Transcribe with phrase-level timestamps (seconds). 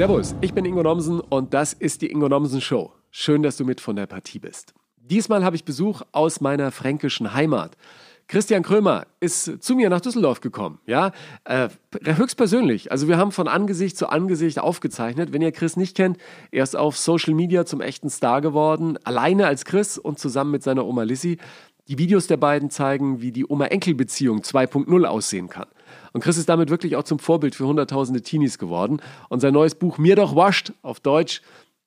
[0.00, 2.90] Servus, ich bin Ingo Nomsen und das ist die Ingo Nomsen Show.
[3.10, 4.72] Schön, dass du mit von der Partie bist.
[4.96, 7.76] Diesmal habe ich Besuch aus meiner fränkischen Heimat.
[8.26, 11.12] Christian Krömer ist zu mir nach Düsseldorf gekommen, ja,
[11.44, 11.68] äh,
[12.02, 12.90] höchstpersönlich.
[12.90, 15.34] Also wir haben von Angesicht zu Angesicht aufgezeichnet.
[15.34, 16.16] Wenn ihr Chris nicht kennt,
[16.50, 20.62] er ist auf Social Media zum echten Star geworden, alleine als Chris und zusammen mit
[20.62, 21.36] seiner Oma Lissy.
[21.88, 25.66] Die Videos der beiden zeigen, wie die Oma-Enkel-Beziehung 2.0 aussehen kann.
[26.12, 29.00] Und Chris ist damit wirklich auch zum Vorbild für hunderttausende Teenies geworden.
[29.28, 31.42] Und sein neues Buch Mir doch wascht auf Deutsch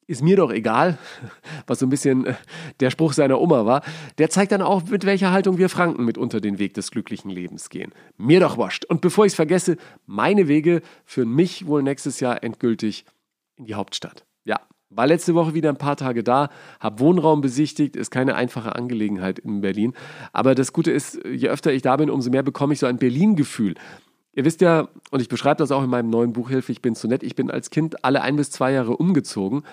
[0.08, 0.98] ist mir doch egal,
[1.68, 2.34] was so ein bisschen äh,
[2.80, 3.84] der Spruch seiner Oma war,
[4.18, 7.30] der zeigt dann auch, mit welcher Haltung wir Franken mit unter den Weg des glücklichen
[7.30, 7.92] Lebens gehen.
[8.18, 8.86] Mir doch wascht.
[8.86, 13.06] Und bevor ich es vergesse, meine Wege führen mich wohl nächstes Jahr endgültig
[13.56, 14.26] in die Hauptstadt.
[14.46, 14.60] Ja,
[14.90, 19.40] war letzte Woche wieder ein paar Tage da, habe Wohnraum besichtigt, ist keine einfache Angelegenheit
[19.40, 19.94] in Berlin.
[20.34, 22.98] Aber das Gute ist, je öfter ich da bin, umso mehr bekomme ich so ein
[22.98, 23.76] Berlin-Gefühl.
[24.36, 26.96] Ihr wisst ja, und ich beschreibe das auch in meinem neuen Buch Hilfe, ich bin
[26.96, 29.64] zu nett, ich bin als Kind alle ein bis zwei Jahre umgezogen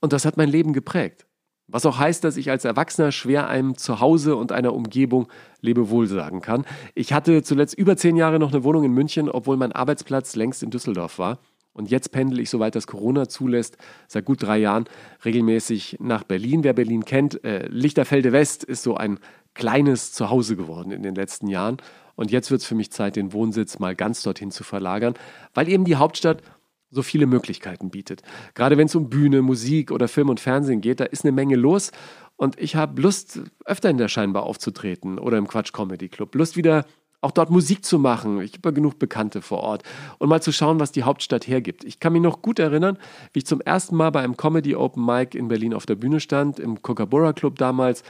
[0.00, 1.26] und das hat mein Leben geprägt.
[1.72, 5.28] Was auch heißt, dass ich als Erwachsener schwer einem Zuhause und einer Umgebung
[5.60, 6.64] Lebewohl sagen kann.
[6.94, 10.62] Ich hatte zuletzt über zehn Jahre noch eine Wohnung in München, obwohl mein Arbeitsplatz längst
[10.62, 11.38] in Düsseldorf war.
[11.72, 13.76] Und jetzt pendel ich, soweit das Corona zulässt,
[14.08, 14.86] seit gut drei Jahren
[15.24, 16.64] regelmäßig nach Berlin.
[16.64, 19.20] Wer Berlin kennt, äh, Lichterfelde West ist so ein
[19.54, 21.76] kleines Zuhause geworden in den letzten Jahren.
[22.20, 25.14] Und jetzt wird es für mich Zeit, den Wohnsitz mal ganz dorthin zu verlagern,
[25.54, 26.42] weil eben die Hauptstadt
[26.90, 28.20] so viele Möglichkeiten bietet.
[28.52, 31.56] Gerade wenn es um Bühne, Musik oder Film und Fernsehen geht, da ist eine Menge
[31.56, 31.92] los.
[32.36, 36.34] Und ich habe Lust, öfter in der Scheinbar aufzutreten oder im Quatsch Comedy Club.
[36.34, 36.84] Lust wieder
[37.22, 38.42] auch dort Musik zu machen.
[38.42, 39.82] Ich habe genug Bekannte vor Ort
[40.18, 41.84] und mal zu schauen, was die Hauptstadt hergibt.
[41.84, 42.98] Ich kann mich noch gut erinnern,
[43.32, 46.20] wie ich zum ersten Mal bei einem Comedy Open Mic in Berlin auf der Bühne
[46.20, 48.02] stand, im Coca-Cola Club damals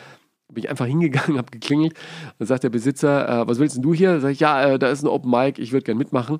[0.52, 1.94] bin ich einfach hingegangen, habe geklingelt.
[2.38, 4.20] Dann sagt der Besitzer, äh, was willst denn du hier?
[4.20, 6.38] Sag ich, ja, äh, da ist ein Open Mic, ich würde gern mitmachen.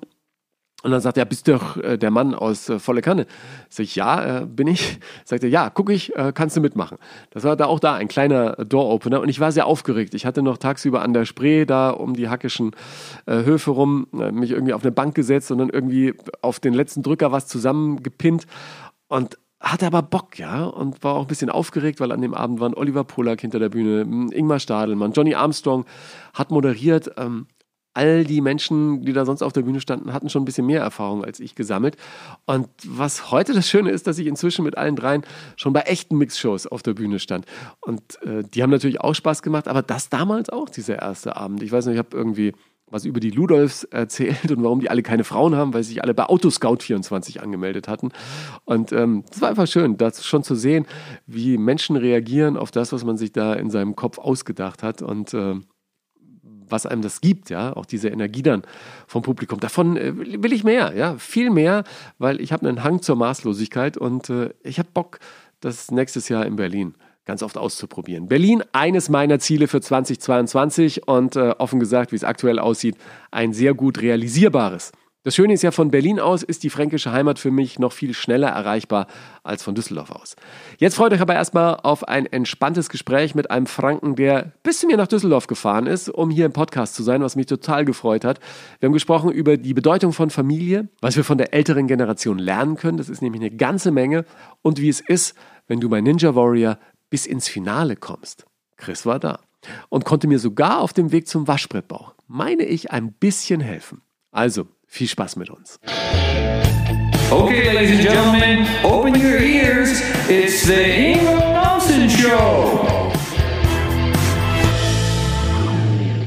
[0.83, 3.27] Und dann sagt er, bist du doch äh, der Mann aus äh, Volle Kanne?
[3.69, 4.99] Sag ich, ja, äh, bin ich.
[5.25, 6.97] Sagt er, ja, guck ich, äh, kannst du mitmachen.
[7.29, 10.15] Das war da auch da ein kleiner Door-Opener und ich war sehr aufgeregt.
[10.15, 12.71] Ich hatte noch tagsüber an der Spree da um die hackischen
[13.27, 16.73] äh, Höfe rum äh, mich irgendwie auf eine Bank gesetzt und dann irgendwie auf den
[16.73, 18.45] letzten Drücker was zusammengepinnt
[19.07, 22.59] und hatte aber Bock, ja, und war auch ein bisschen aufgeregt, weil an dem Abend
[22.59, 24.01] waren Oliver Polak hinter der Bühne,
[24.33, 25.85] Ingmar Stadelmann, Johnny Armstrong
[26.33, 27.11] hat moderiert.
[27.17, 27.47] Ähm,
[27.93, 30.81] all die Menschen, die da sonst auf der Bühne standen, hatten schon ein bisschen mehr
[30.81, 31.97] Erfahrung als ich gesammelt.
[32.45, 35.23] Und was heute das Schöne ist, dass ich inzwischen mit allen dreien
[35.57, 37.45] schon bei echten Mixshows auf der Bühne stand.
[37.81, 41.61] Und äh, die haben natürlich auch Spaß gemacht, aber das damals auch, dieser erste Abend.
[41.63, 42.53] Ich weiß nicht, ich habe irgendwie
[42.91, 46.13] was über die Ludolfs erzählt und warum die alle keine Frauen haben, weil sich alle
[46.13, 48.09] bei Autoscout24 angemeldet hatten.
[48.65, 50.85] Und ähm, es war einfach schön, das schon zu sehen,
[51.25, 55.33] wie Menschen reagieren auf das, was man sich da in seinem Kopf ausgedacht hat und
[55.33, 55.55] äh,
[56.67, 58.63] was einem das gibt, ja, auch diese Energie dann
[59.07, 59.59] vom Publikum.
[59.59, 61.83] Davon äh, will ich mehr, ja, viel mehr,
[62.17, 65.19] weil ich habe einen Hang zur Maßlosigkeit und äh, ich habe Bock,
[65.59, 68.27] das nächstes Jahr in Berlin ganz oft auszuprobieren.
[68.27, 72.95] Berlin, eines meiner Ziele für 2022 und äh, offen gesagt, wie es aktuell aussieht,
[73.31, 74.91] ein sehr gut realisierbares.
[75.23, 78.15] Das Schöne ist ja, von Berlin aus ist die fränkische Heimat für mich noch viel
[78.15, 79.05] schneller erreichbar
[79.43, 80.35] als von Düsseldorf aus.
[80.79, 84.87] Jetzt freut euch aber erstmal auf ein entspanntes Gespräch mit einem Franken, der bis zu
[84.87, 88.25] mir nach Düsseldorf gefahren ist, um hier im Podcast zu sein, was mich total gefreut
[88.25, 88.39] hat.
[88.79, 92.75] Wir haben gesprochen über die Bedeutung von Familie, was wir von der älteren Generation lernen
[92.75, 92.97] können.
[92.97, 94.25] Das ist nämlich eine ganze Menge.
[94.63, 95.35] Und wie es ist,
[95.67, 96.79] wenn du bei Ninja Warrior
[97.11, 98.45] bis ins Finale kommst.
[98.77, 99.39] Chris war da
[99.89, 104.01] und konnte mir sogar auf dem Weg zum Waschbrettbauch, meine ich, ein bisschen helfen.
[104.31, 105.79] Also, viel Spaß mit uns.
[107.29, 110.01] Okay, ladies and gentlemen, open your ears.
[110.27, 113.11] It's the Ingo Nelson Show.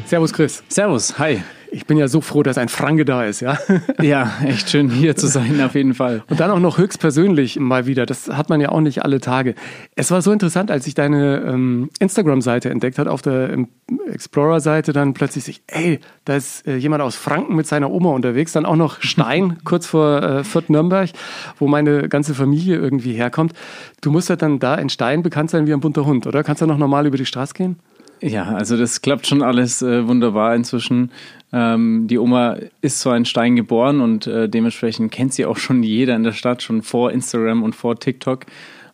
[0.07, 0.63] Servus, Chris.
[0.69, 1.43] Servus, hi.
[1.75, 3.59] Ich bin ja so froh, dass ein Franke da ist, ja.
[4.01, 6.23] Ja, echt schön hier zu sein, auf jeden Fall.
[6.31, 8.07] Und dann auch noch höchstpersönlich mal wieder.
[8.07, 9.57] Das hat man ja auch nicht alle Tage.
[9.97, 13.67] Es war so interessant, als ich deine ähm, Instagram-Seite entdeckt hat, auf der
[14.09, 18.53] Explorer-Seite dann plötzlich sich, ey, da ist äh, jemand aus Franken mit seiner Oma unterwegs,
[18.53, 21.11] dann auch noch Stein, kurz vor äh, Fürth Nürnberg,
[21.59, 23.53] wo meine ganze Familie irgendwie herkommt.
[24.01, 26.45] Du musst ja dann da in Stein bekannt sein wie ein bunter Hund, oder?
[26.45, 27.81] Kannst du noch normal über die Straße gehen?
[28.21, 31.11] Ja, also das klappt schon alles äh, wunderbar inzwischen.
[31.55, 35.85] Ähm, die Oma ist so ein Stein geboren und äh, dementsprechend kennt sie auch schon
[35.85, 38.47] jeder in der Stadt, schon vor Instagram und vor TikTok.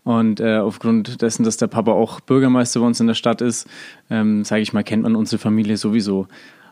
[0.05, 3.67] Und äh, aufgrund dessen, dass der Papa auch Bürgermeister bei uns in der Stadt ist,
[4.11, 6.29] ähm, sage ich mal, kennt man unsere Familie sowieso.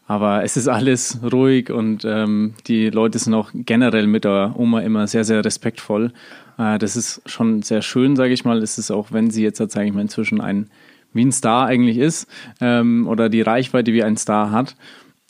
[0.06, 4.80] Aber es ist alles ruhig und ähm, die Leute sind auch generell mit der Oma
[4.80, 6.12] immer sehr, sehr respektvoll.
[6.58, 8.58] Äh, das ist schon sehr schön, sage ich mal.
[8.62, 10.68] Es ist auch, wenn sie jetzt, sage ich mal, inzwischen ein
[11.14, 12.28] wie ein Star eigentlich ist
[12.60, 14.76] ähm, oder die Reichweite wie ein Star hat.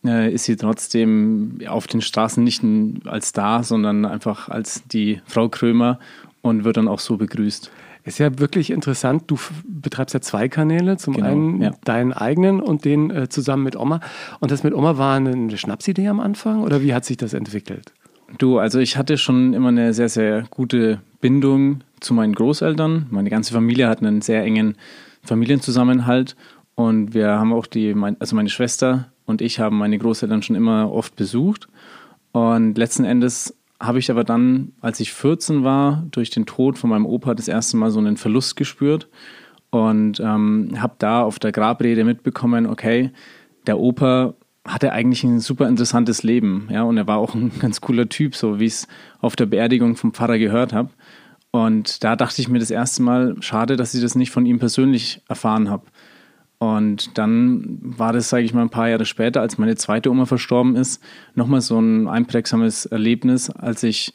[0.08, 2.62] Äh, ist sie trotzdem auf den Straßen nicht
[3.06, 5.98] als Star, sondern einfach als die Frau Krömer
[6.42, 7.70] und wird dann auch so begrüßt.
[8.04, 9.24] Ist ja wirklich interessant.
[9.26, 10.96] Du betreibst ja zwei Kanäle.
[10.96, 11.72] Zum genau, einen ja.
[11.84, 14.00] deinen eigenen und den äh, zusammen mit Oma.
[14.40, 17.92] Und das mit Oma war eine Schnapsidee am Anfang oder wie hat sich das entwickelt?
[18.38, 23.06] Du, also ich hatte schon immer eine sehr, sehr gute Bindung zu meinen Großeltern.
[23.10, 24.76] Meine ganze Familie hat einen sehr engen
[25.22, 26.34] Familienzusammenhalt.
[26.74, 30.90] Und wir haben auch die, also meine Schwester und ich haben meine Großeltern schon immer
[30.90, 31.68] oft besucht.
[32.32, 36.88] Und letzten Endes habe ich aber dann, als ich 14 war, durch den Tod von
[36.88, 39.06] meinem Opa das erste Mal so einen Verlust gespürt
[39.68, 43.10] und ähm, habe da auf der Grabrede mitbekommen, okay,
[43.66, 44.32] der Opa
[44.66, 48.34] hatte eigentlich ein super interessantes Leben, ja, und er war auch ein ganz cooler Typ,
[48.34, 48.88] so wie ich es
[49.20, 50.88] auf der Beerdigung vom Pfarrer gehört habe.
[51.50, 54.58] Und da dachte ich mir das erste Mal, schade, dass ich das nicht von ihm
[54.58, 55.84] persönlich erfahren habe.
[56.58, 60.26] Und dann war das, sage ich mal, ein paar Jahre später, als meine zweite Oma
[60.26, 61.02] verstorben ist,
[61.34, 64.12] nochmal so ein einprägsames Erlebnis, als ich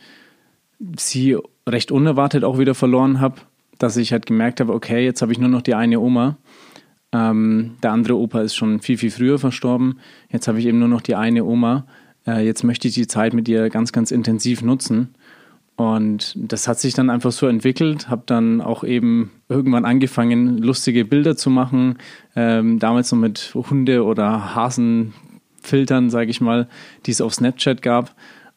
[0.98, 1.38] sie
[1.68, 3.42] recht unerwartet auch wieder verloren habe,
[3.80, 6.38] dass ich halt gemerkt habe, okay, jetzt habe ich nur noch die eine Oma.
[7.14, 10.00] Ähm, der andere Opa ist schon viel, viel früher verstorben.
[10.30, 11.86] Jetzt habe ich eben nur noch die eine Oma.
[12.28, 15.16] Äh, jetzt möchte ich die Zeit mit ihr ganz, ganz intensiv nutzen.
[15.76, 21.04] Und das hat sich dann einfach so entwickelt, habe dann auch eben irgendwann angefangen, lustige
[21.04, 21.98] Bilder zu machen,
[22.36, 26.68] ähm, damals noch mit Hunde- oder Hasenfiltern, sage ich mal,
[27.06, 28.16] die es auf Snapchat gab.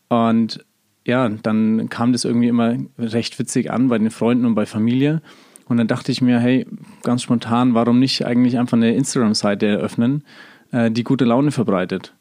[0.09, 0.65] Und
[1.07, 5.23] ja, dann kam das irgendwie immer recht witzig an bei den Freunden und bei Familie.
[5.69, 6.67] Und dann dachte ich mir, hey,
[7.03, 10.23] ganz spontan, warum nicht eigentlich einfach eine Instagram-Seite eröffnen,
[10.71, 12.13] äh, die gute Laune verbreitet?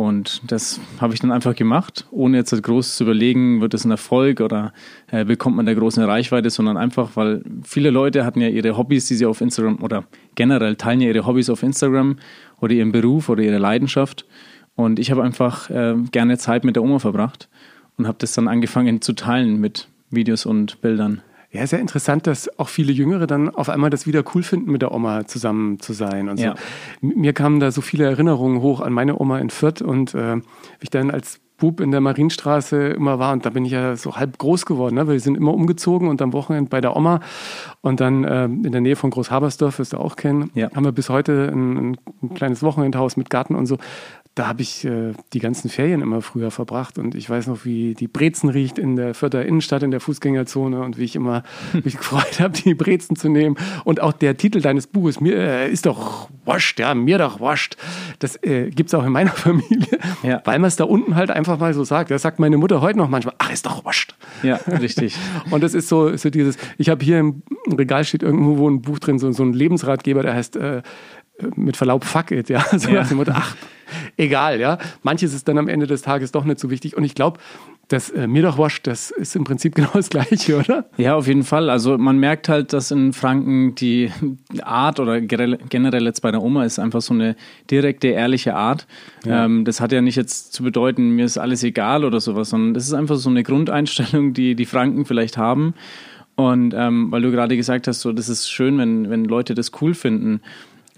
[0.00, 3.90] Und das habe ich dann einfach gemacht, ohne jetzt groß zu überlegen, wird es ein
[3.90, 4.72] Erfolg oder
[5.10, 9.08] äh, bekommt man da große Reichweite, sondern einfach, weil viele Leute hatten ja ihre Hobbys,
[9.08, 10.04] die sie auf Instagram oder
[10.36, 12.16] generell teilen ja ihre Hobbys auf Instagram
[12.62, 14.24] oder ihren Beruf oder ihre Leidenschaft.
[14.74, 17.50] Und ich habe einfach äh, gerne Zeit mit der Oma verbracht
[17.98, 21.20] und habe das dann angefangen zu teilen mit Videos und Bildern.
[21.52, 24.82] Ja, sehr interessant, dass auch viele Jüngere dann auf einmal das wieder cool finden, mit
[24.82, 26.44] der Oma zusammen zu sein und so.
[26.44, 26.54] Ja.
[27.00, 30.42] Mir kamen da so viele Erinnerungen hoch an meine Oma in Fürth und äh, wie
[30.82, 34.16] ich dann als Bub in der Marienstraße immer war und da bin ich ja so
[34.16, 35.06] halb groß geworden, ne?
[35.06, 37.20] weil wir sind immer umgezogen und am Wochenende bei der Oma
[37.82, 40.70] und dann äh, in der Nähe von Großhabersdorf, wirst du auch kennen, ja.
[40.74, 43.76] haben wir bis heute ein, ein kleines Wochenendhaus mit Garten und so
[44.40, 47.92] da habe ich äh, die ganzen Ferien immer früher verbracht und ich weiß noch, wie
[47.92, 51.42] die Brezen riecht in der Fürther Innenstadt, in der Fußgängerzone und wie ich immer
[51.84, 53.58] mich gefreut habe, die Brezen zu nehmen.
[53.84, 57.76] Und auch der Titel deines Buches, mir äh, ist doch wascht, ja, mir doch wascht.
[58.18, 60.40] Das äh, gibt es auch in meiner Familie, ja.
[60.46, 62.10] weil man es da unten halt einfach mal so sagt.
[62.10, 64.14] Das sagt meine Mutter heute noch manchmal, ach, ist doch wascht.
[64.42, 65.16] Ja, richtig.
[65.50, 69.00] und das ist so, so dieses, ich habe hier im Regal steht irgendwo ein Buch
[69.00, 70.80] drin, so, so ein Lebensratgeber, der heißt äh,
[71.56, 72.64] mit Verlaub, fuck it, ja.
[72.78, 73.02] So ja.
[73.02, 73.54] nach dem Motto, ach,
[74.16, 74.78] egal, ja.
[75.02, 76.96] Manches ist dann am Ende des Tages doch nicht so wichtig.
[76.96, 77.38] Und ich glaube,
[77.88, 80.86] das äh, mir doch wascht, das ist im Prinzip genau das Gleiche, oder?
[80.96, 81.70] Ja, auf jeden Fall.
[81.70, 84.10] Also man merkt halt, dass in Franken die
[84.62, 87.36] Art oder generell jetzt bei der Oma ist einfach so eine
[87.70, 88.86] direkte, ehrliche Art.
[89.24, 89.44] Ja.
[89.44, 92.74] Ähm, das hat ja nicht jetzt zu bedeuten, mir ist alles egal oder sowas, sondern
[92.74, 95.74] das ist einfach so eine Grundeinstellung, die die Franken vielleicht haben.
[96.36, 99.72] Und ähm, weil du gerade gesagt hast, so das ist schön, wenn, wenn Leute das
[99.82, 100.40] cool finden.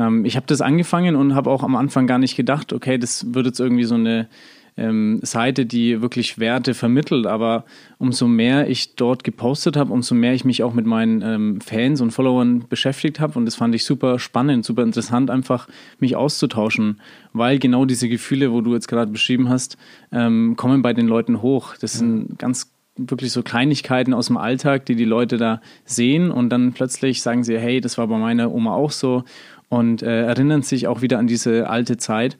[0.02, 3.34] Ähm, ich habe das angefangen und habe auch am Anfang gar nicht gedacht, okay, das
[3.34, 4.28] wird jetzt irgendwie so eine
[4.76, 7.26] ähm, Seite, die wirklich Werte vermittelt.
[7.26, 7.64] Aber
[7.98, 12.00] umso mehr ich dort gepostet habe, umso mehr ich mich auch mit meinen ähm, Fans
[12.00, 13.38] und Followern beschäftigt habe.
[13.38, 17.00] Und das fand ich super spannend, super interessant, einfach mich auszutauschen,
[17.32, 19.76] weil genau diese Gefühle, wo du jetzt gerade beschrieben hast,
[20.10, 21.76] ähm, kommen bei den Leuten hoch.
[21.80, 26.50] Das sind ganz wirklich so Kleinigkeiten aus dem Alltag, die die Leute da sehen und
[26.50, 29.24] dann plötzlich sagen sie, hey, das war bei meiner Oma auch so
[29.72, 32.36] und äh, erinnern sich auch wieder an diese alte Zeit.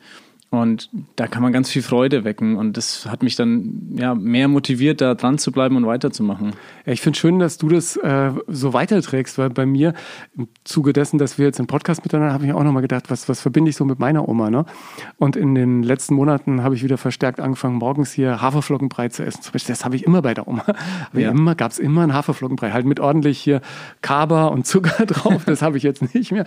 [0.53, 2.57] Und da kann man ganz viel Freude wecken.
[2.57, 6.53] Und das hat mich dann ja, mehr motiviert, da dran zu bleiben und weiterzumachen.
[6.85, 9.95] Ja, ich finde schön, dass du das äh, so weiterträgst, weil bei mir
[10.37, 13.31] im Zuge dessen, dass wir jetzt einen Podcast miteinander, habe ich auch nochmal gedacht, was,
[13.31, 14.51] was verbinde ich so mit meiner Oma.
[14.51, 14.67] Ne?
[15.17, 19.41] Und in den letzten Monaten habe ich wieder verstärkt angefangen, morgens hier Haferflockenbrei zu essen.
[19.41, 20.65] Zum Beispiel, das habe ich immer bei der Oma.
[21.15, 21.31] Ja.
[21.31, 23.61] Immer gab es immer einen Haferflockenbrei, halt mit ordentlich hier
[24.01, 25.45] Kaba und Zucker drauf.
[25.45, 26.47] Das habe ich jetzt nicht mehr.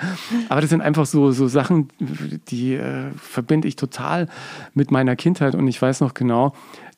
[0.50, 4.28] Aber das sind einfach so, so Sachen, die äh, verbinde ich total total
[4.74, 6.54] mit meiner Kindheit und ich weiß noch genau,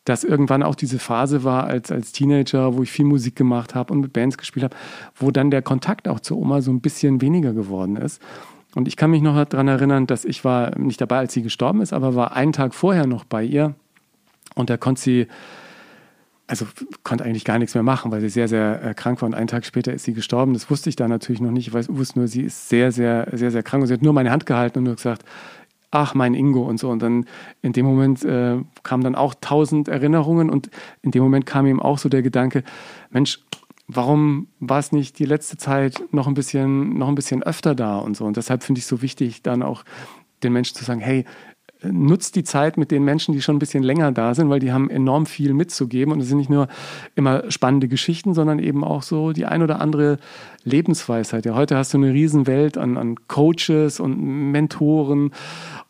[0.05, 3.93] dass irgendwann auch diese Phase war als, als Teenager, wo ich viel Musik gemacht habe
[3.93, 4.75] und mit Bands gespielt habe,
[5.15, 8.21] wo dann der Kontakt auch zur Oma so ein bisschen weniger geworden ist.
[8.73, 11.81] Und ich kann mich noch daran erinnern, dass ich war nicht dabei, als sie gestorben
[11.81, 13.75] ist, aber war einen Tag vorher noch bei ihr
[14.55, 15.27] und da konnte sie,
[16.47, 16.65] also
[17.03, 19.47] konnte eigentlich gar nichts mehr machen, weil sie sehr, sehr äh, krank war und einen
[19.47, 20.53] Tag später ist sie gestorben.
[20.53, 21.67] Das wusste ich da natürlich noch nicht.
[21.67, 24.13] Ich weiß, wusste nur, sie ist sehr, sehr, sehr, sehr krank und sie hat nur
[24.13, 25.25] meine Hand gehalten und nur gesagt,
[25.91, 26.89] ach, mein Ingo und so.
[26.89, 27.25] Und dann
[27.61, 30.69] in dem Moment äh, kamen dann auch tausend Erinnerungen und
[31.01, 32.63] in dem Moment kam ihm auch so der Gedanke,
[33.09, 33.39] Mensch,
[33.87, 37.97] warum war es nicht die letzte Zeit noch ein bisschen, noch ein bisschen öfter da
[37.97, 38.25] und so.
[38.25, 39.83] Und deshalb finde ich es so wichtig, dann auch
[40.43, 41.25] den Menschen zu sagen, hey,
[41.83, 44.71] nutzt die Zeit mit den Menschen, die schon ein bisschen länger da sind, weil die
[44.71, 46.67] haben enorm viel mitzugeben und es sind nicht nur
[47.15, 50.17] immer spannende Geschichten, sondern eben auch so die ein oder andere
[50.63, 51.45] Lebensweisheit.
[51.45, 54.19] Ja, heute hast du eine Riesenwelt an, an Coaches und
[54.51, 55.31] Mentoren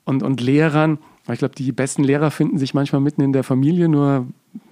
[0.04, 1.00] und, und Lehrern.
[1.32, 4.28] Ich glaube, die besten Lehrer finden sich manchmal mitten in der Familie, nur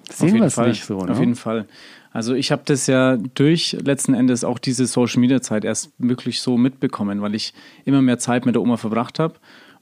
[0.09, 0.99] sehen wir es nicht so.
[0.99, 1.11] Ne?
[1.11, 1.65] Auf jeden Fall.
[2.11, 6.39] Also ich habe das ja durch letzten Endes auch diese Social Media Zeit erst wirklich
[6.39, 7.53] so mitbekommen, weil ich
[7.83, 9.35] immer mehr Zeit mit der Oma verbracht habe.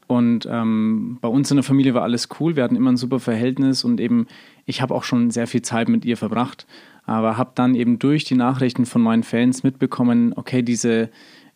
[0.08, 2.56] Und ähm, bei uns in der Familie war alles cool.
[2.56, 4.28] Wir hatten immer ein super Verhältnis und eben
[4.66, 6.66] ich habe auch schon sehr viel Zeit mit ihr verbracht.
[7.06, 11.10] Aber habe dann eben durch die Nachrichten von meinen Fans mitbekommen, okay, diese,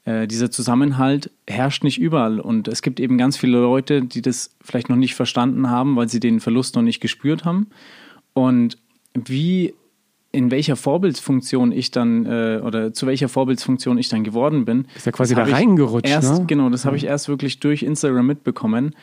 [0.04, 2.39] äh, dieser Zusammenhalt herrscht nicht überall.
[2.39, 6.10] Und es gibt eben ganz viele Leute, die das vielleicht noch nicht verstanden haben, weil
[6.10, 7.68] sie den Verlust noch nicht gespürt haben.
[8.34, 8.77] Und
[9.13, 9.74] wie
[10.38, 14.86] in welcher Vorbildsfunktion ich dann äh, oder zu welcher Vorbildsfunktion ich dann geworden bin.
[14.96, 16.10] Ist ja quasi da reingerutscht.
[16.10, 16.46] Erst, ne?
[16.46, 18.96] Genau, das habe ich erst wirklich durch Instagram mitbekommen.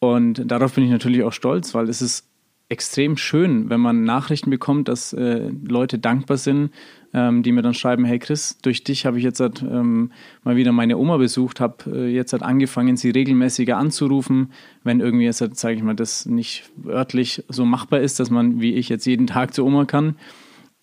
[0.00, 2.26] Und darauf bin ich natürlich auch stolz, weil es ist
[2.68, 6.70] extrem schön, wenn man Nachrichten bekommt, dass äh, Leute dankbar sind,
[7.12, 10.10] ähm, die mir dann schreiben, hey Chris, durch dich habe ich jetzt halt, ähm,
[10.44, 14.52] mal wieder meine Oma besucht, habe äh, jetzt halt angefangen, sie regelmäßiger anzurufen,
[14.84, 18.60] wenn irgendwie jetzt, halt, sage ich mal, das nicht örtlich so machbar ist, dass man
[18.60, 20.16] wie ich jetzt jeden Tag zur Oma kann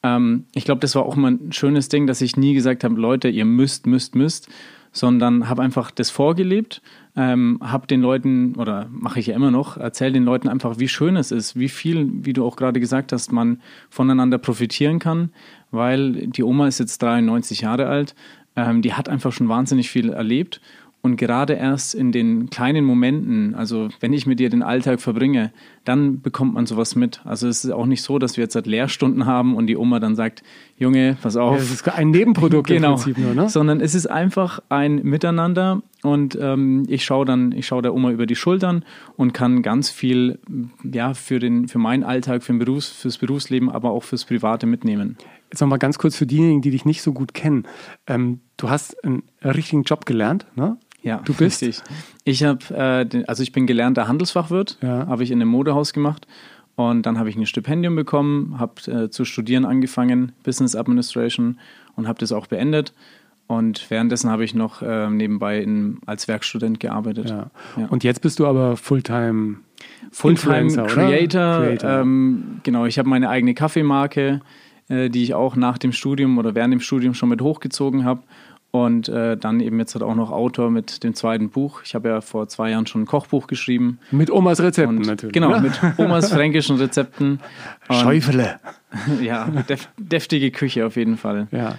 [0.07, 2.99] ähm, ich glaube, das war auch mal ein schönes Ding, dass ich nie gesagt habe,
[2.99, 4.49] Leute, ihr müsst, müsst, müsst,
[4.91, 6.81] sondern habe einfach das vorgelebt,
[7.15, 10.87] ähm, habe den Leuten, oder mache ich ja immer noch, erzähle den Leuten einfach, wie
[10.87, 15.31] schön es ist, wie viel, wie du auch gerade gesagt hast, man voneinander profitieren kann,
[15.71, 18.15] weil die Oma ist jetzt 93 Jahre alt,
[18.55, 20.61] ähm, die hat einfach schon wahnsinnig viel erlebt
[21.01, 25.53] und gerade erst in den kleinen Momenten, also wenn ich mit dir den Alltag verbringe,
[25.85, 27.21] dann bekommt man sowas mit.
[27.23, 29.99] Also es ist auch nicht so, dass wir jetzt halt Lehrstunden haben und die Oma
[29.99, 30.43] dann sagt,
[30.77, 31.53] Junge, pass auf.
[31.53, 33.47] Ja, das ist ein Nebenprodukt genau, im Prinzip nur, ne?
[33.47, 38.11] Sondern es ist einfach ein Miteinander und ähm, ich schaue dann, ich schaue der Oma
[38.11, 38.83] über die Schultern
[39.15, 40.39] und kann ganz viel
[40.83, 44.65] ja, für, den, für meinen Alltag, für den Berufs-, fürs Berufsleben, aber auch fürs Private
[44.65, 45.17] mitnehmen.
[45.51, 47.63] Jetzt nochmal ganz kurz für diejenigen, die dich nicht so gut kennen.
[48.05, 50.77] Ähm, du hast einen richtigen Job gelernt, ne?
[51.07, 51.61] Ja, du bist.
[51.61, 51.81] Richtig.
[52.25, 55.07] Ich habe, äh, also ich bin gelernter Handelsfachwirt, ja.
[55.07, 56.27] habe ich in einem Modehaus gemacht
[56.75, 61.59] und dann habe ich ein Stipendium bekommen, habe äh, zu studieren angefangen, Business Administration
[61.95, 62.93] und habe das auch beendet.
[63.47, 67.29] Und währenddessen habe ich noch äh, nebenbei in, als Werkstudent gearbeitet.
[67.29, 67.49] Ja.
[67.77, 67.85] Ja.
[67.87, 69.55] Und jetzt bist du aber Fulltime
[70.11, 71.63] Fulltime Creator.
[71.63, 72.01] Creator.
[72.01, 74.41] Ähm, genau, ich habe meine eigene Kaffeemarke,
[74.89, 78.21] äh, die ich auch nach dem Studium oder während dem Studium schon mit hochgezogen habe.
[78.71, 81.81] Und äh, dann eben jetzt halt auch noch Autor mit dem zweiten Buch.
[81.83, 83.99] Ich habe ja vor zwei Jahren schon ein Kochbuch geschrieben.
[84.11, 85.33] Mit Omas Rezepten und, natürlich.
[85.33, 85.61] Genau, oder?
[85.61, 87.39] mit Omas fränkischen Rezepten.
[87.89, 88.59] Schäufele.
[89.21, 91.47] Ja, def deftige Küche auf jeden Fall.
[91.51, 91.75] Ja.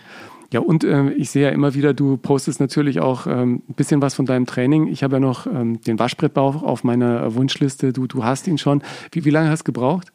[0.52, 4.00] Ja, und äh, ich sehe ja immer wieder, du postest natürlich auch ähm, ein bisschen
[4.00, 4.86] was von deinem Training.
[4.86, 7.92] Ich habe ja noch ähm, den Waschbrettbauch auf meiner Wunschliste.
[7.92, 8.82] Du, du hast ihn schon.
[9.12, 10.12] Wie, wie lange hast du gebraucht?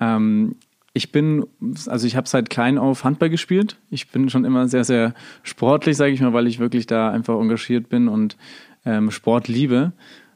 [0.00, 0.56] Ähm,
[0.96, 1.44] ich bin,
[1.88, 3.76] also ich habe seit klein auf Handball gespielt.
[3.90, 5.12] Ich bin schon immer sehr, sehr
[5.42, 8.38] sportlich, sage ich mal, weil ich wirklich da einfach engagiert bin und
[8.86, 9.92] ähm, Sport liebe.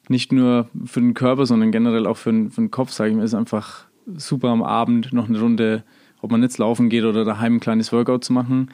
[0.09, 3.17] Nicht nur für den Körper, sondern generell auch für den, für den Kopf, sage ich
[3.17, 5.83] mal, ist einfach super am Abend noch eine Runde,
[6.21, 8.71] ob man jetzt laufen geht oder daheim ein kleines Workout zu machen.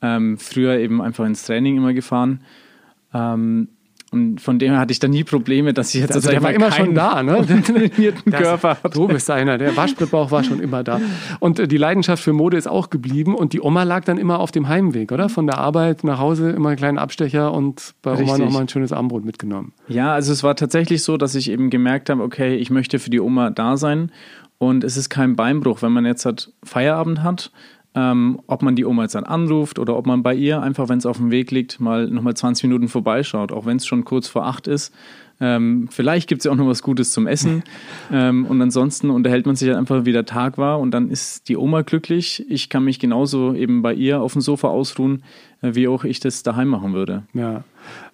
[0.00, 2.40] Ähm, früher eben einfach ins Training immer gefahren.
[3.12, 3.68] Ähm,
[4.16, 6.52] und von dem her hatte ich da nie Probleme, dass ich jetzt also der war
[6.52, 7.44] immer schon da, ne?
[7.64, 8.90] trainierten Körper hatte.
[8.90, 11.00] Du bist einer, der Waschbrettbauch war schon immer da.
[11.38, 14.40] Und äh, die Leidenschaft für Mode ist auch geblieben und die Oma lag dann immer
[14.40, 15.28] auf dem Heimweg, oder?
[15.28, 18.28] Von der Arbeit nach Hause immer einen kleinen Abstecher und bei Richtig.
[18.28, 19.72] Oma nochmal ein schönes Abendbrot mitgenommen.
[19.88, 23.10] Ja, also es war tatsächlich so, dass ich eben gemerkt habe, okay, ich möchte für
[23.10, 24.10] die Oma da sein
[24.58, 27.50] und es ist kein Beinbruch, wenn man jetzt halt Feierabend hat
[27.96, 30.98] ähm, ob man die Oma jetzt dann anruft oder ob man bei ihr einfach, wenn
[30.98, 34.28] es auf dem Weg liegt, mal nochmal 20 Minuten vorbeischaut, auch wenn es schon kurz
[34.28, 34.94] vor acht ist.
[35.40, 37.62] Ähm, vielleicht gibt es ja auch noch was Gutes zum Essen.
[38.12, 40.78] ähm, und ansonsten unterhält man sich halt einfach, wie der Tag war.
[40.78, 42.44] Und dann ist die Oma glücklich.
[42.48, 45.22] Ich kann mich genauso eben bei ihr auf dem Sofa ausruhen,
[45.62, 47.22] äh, wie auch ich das daheim machen würde.
[47.32, 47.64] Ja,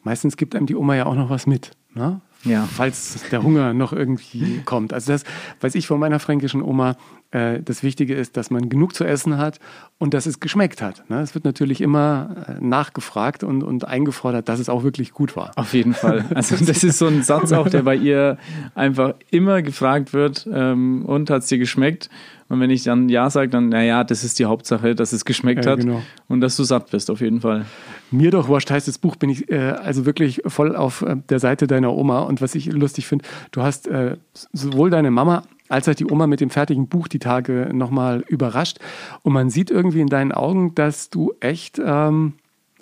[0.04, 1.72] meistens gibt einem die Oma ja auch noch was mit.
[1.94, 2.20] Ne?
[2.44, 2.68] Ja.
[2.72, 4.92] Falls der Hunger noch irgendwie kommt.
[4.92, 5.24] Also das
[5.60, 6.96] weiß ich von meiner fränkischen Oma,
[7.32, 9.58] das Wichtige ist, dass man genug zu essen hat
[9.98, 11.08] und dass es geschmeckt hat.
[11.08, 11.20] Ne?
[11.20, 15.52] Es wird natürlich immer äh, nachgefragt und, und eingefordert, dass es auch wirklich gut war.
[15.56, 16.24] Auf jeden Fall.
[16.34, 18.36] Also das ist so ein Satz auch, der bei ihr
[18.74, 22.10] einfach immer gefragt wird ähm, und hat es dir geschmeckt?
[22.48, 25.64] Und wenn ich dann Ja sage, dann, naja, das ist die Hauptsache, dass es geschmeckt
[25.64, 26.02] Ja, hat genau.
[26.28, 27.64] und dass du satt bist, auf jeden Fall.
[28.10, 31.38] Mir doch wurscht heißt das Buch, bin ich äh, also wirklich voll auf äh, der
[31.38, 32.20] Seite deiner Oma.
[32.20, 34.16] Und was ich lustig finde, du hast äh,
[34.52, 38.78] sowohl deine Mama als auch die Oma mit dem fertigen Buch die Tage nochmal überrascht.
[39.22, 42.34] Und man sieht irgendwie in deinen Augen, dass du echt, ähm,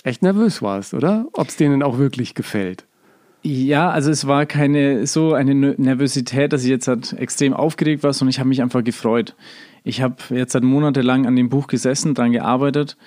[0.03, 1.27] echt nervös warst, oder?
[1.33, 2.85] Ob es denen auch wirklich gefällt.
[3.43, 8.03] Ja, also es war keine so eine Ner- Nervosität, dass ich jetzt halt extrem aufgeregt
[8.03, 9.35] war, sondern ich habe mich einfach gefreut.
[9.83, 12.99] Ich habe jetzt seit monatelang an dem Buch gesessen, dran gearbeitet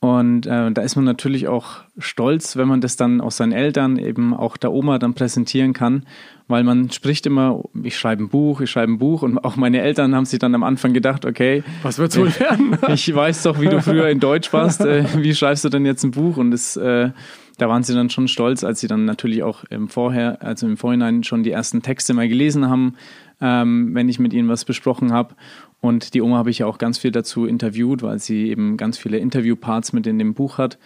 [0.00, 3.98] und äh, da ist man natürlich auch stolz, wenn man das dann auch seinen Eltern,
[3.98, 6.06] eben auch der Oma dann präsentieren kann,
[6.48, 9.82] weil man spricht immer, ich schreibe ein Buch, ich schreibe ein Buch und auch meine
[9.82, 12.78] Eltern haben sich dann am Anfang gedacht, okay, Was wird's wohl werden?
[12.88, 14.80] ich weiß doch, wie du früher in Deutsch warst.
[14.80, 16.38] Äh, wie schreibst du denn jetzt ein Buch?
[16.38, 17.10] Und das, äh,
[17.58, 20.78] da waren sie dann schon stolz, als sie dann natürlich auch im Vorher, also im
[20.78, 22.94] Vorhinein schon die ersten Texte mal gelesen haben,
[23.42, 25.34] ähm, wenn ich mit ihnen was besprochen habe.
[25.80, 28.98] Und die Oma habe ich ja auch ganz viel dazu interviewt, weil sie eben ganz
[28.98, 30.78] viele Interviewparts mit in dem Buch hat,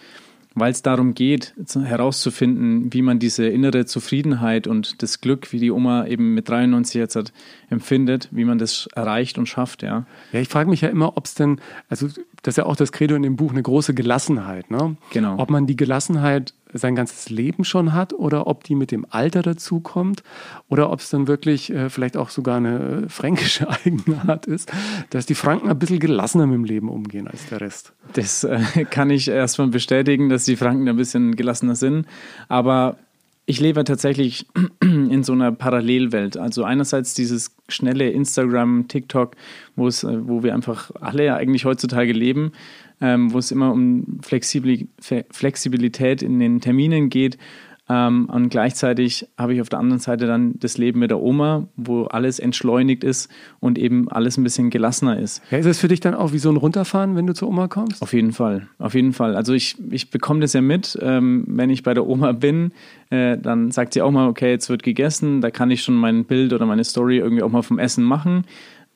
[0.57, 5.59] weil es darum geht, zu- herauszufinden, wie man diese innere Zufriedenheit und das Glück, wie
[5.59, 7.33] die Oma eben mit 93 jetzt hat,
[7.69, 10.05] empfindet, wie man das erreicht und schafft, ja.
[10.31, 11.59] Ja, ich frage mich ja immer, ob es denn,
[11.89, 12.07] also
[12.43, 14.71] das ist ja auch das Credo in dem Buch, eine große Gelassenheit.
[14.71, 14.95] Ne?
[15.11, 15.37] Genau.
[15.39, 19.41] Ob man die Gelassenheit sein ganzes Leben schon hat oder ob die mit dem Alter
[19.41, 20.23] dazukommt
[20.69, 24.71] oder ob es dann wirklich äh, vielleicht auch sogar eine äh, fränkische Eigenart ist,
[25.09, 27.93] dass die Franken ein bisschen gelassener mit dem Leben umgehen als der Rest.
[28.13, 32.05] Das äh, kann ich erstmal bestätigen, dass die Franken ein bisschen gelassener sind.
[32.47, 32.97] Aber
[33.45, 34.47] ich lebe tatsächlich
[34.81, 36.37] in so einer Parallelwelt.
[36.37, 39.35] Also einerseits dieses schnelle Instagram, TikTok,
[39.75, 42.53] wo äh, wo wir einfach alle eigentlich heutzutage leben,
[43.01, 47.37] ähm, wo es immer um Flexibilität in den Terminen geht.
[47.87, 51.67] Ähm, und gleichzeitig habe ich auf der anderen Seite dann das Leben mit der Oma,
[51.75, 55.43] wo alles entschleunigt ist und eben alles ein bisschen gelassener ist.
[55.51, 57.67] Ja, ist es für dich dann auch wie so ein Runterfahren, wenn du zur Oma
[57.67, 58.01] kommst?
[58.01, 59.35] Auf jeden Fall, auf jeden Fall.
[59.35, 62.71] Also ich, ich bekomme das ja mit, ähm, wenn ich bei der Oma bin,
[63.11, 66.25] äh, dann sagt sie auch mal, okay, jetzt wird gegessen, da kann ich schon mein
[66.25, 68.45] Bild oder meine Story irgendwie auch mal vom Essen machen,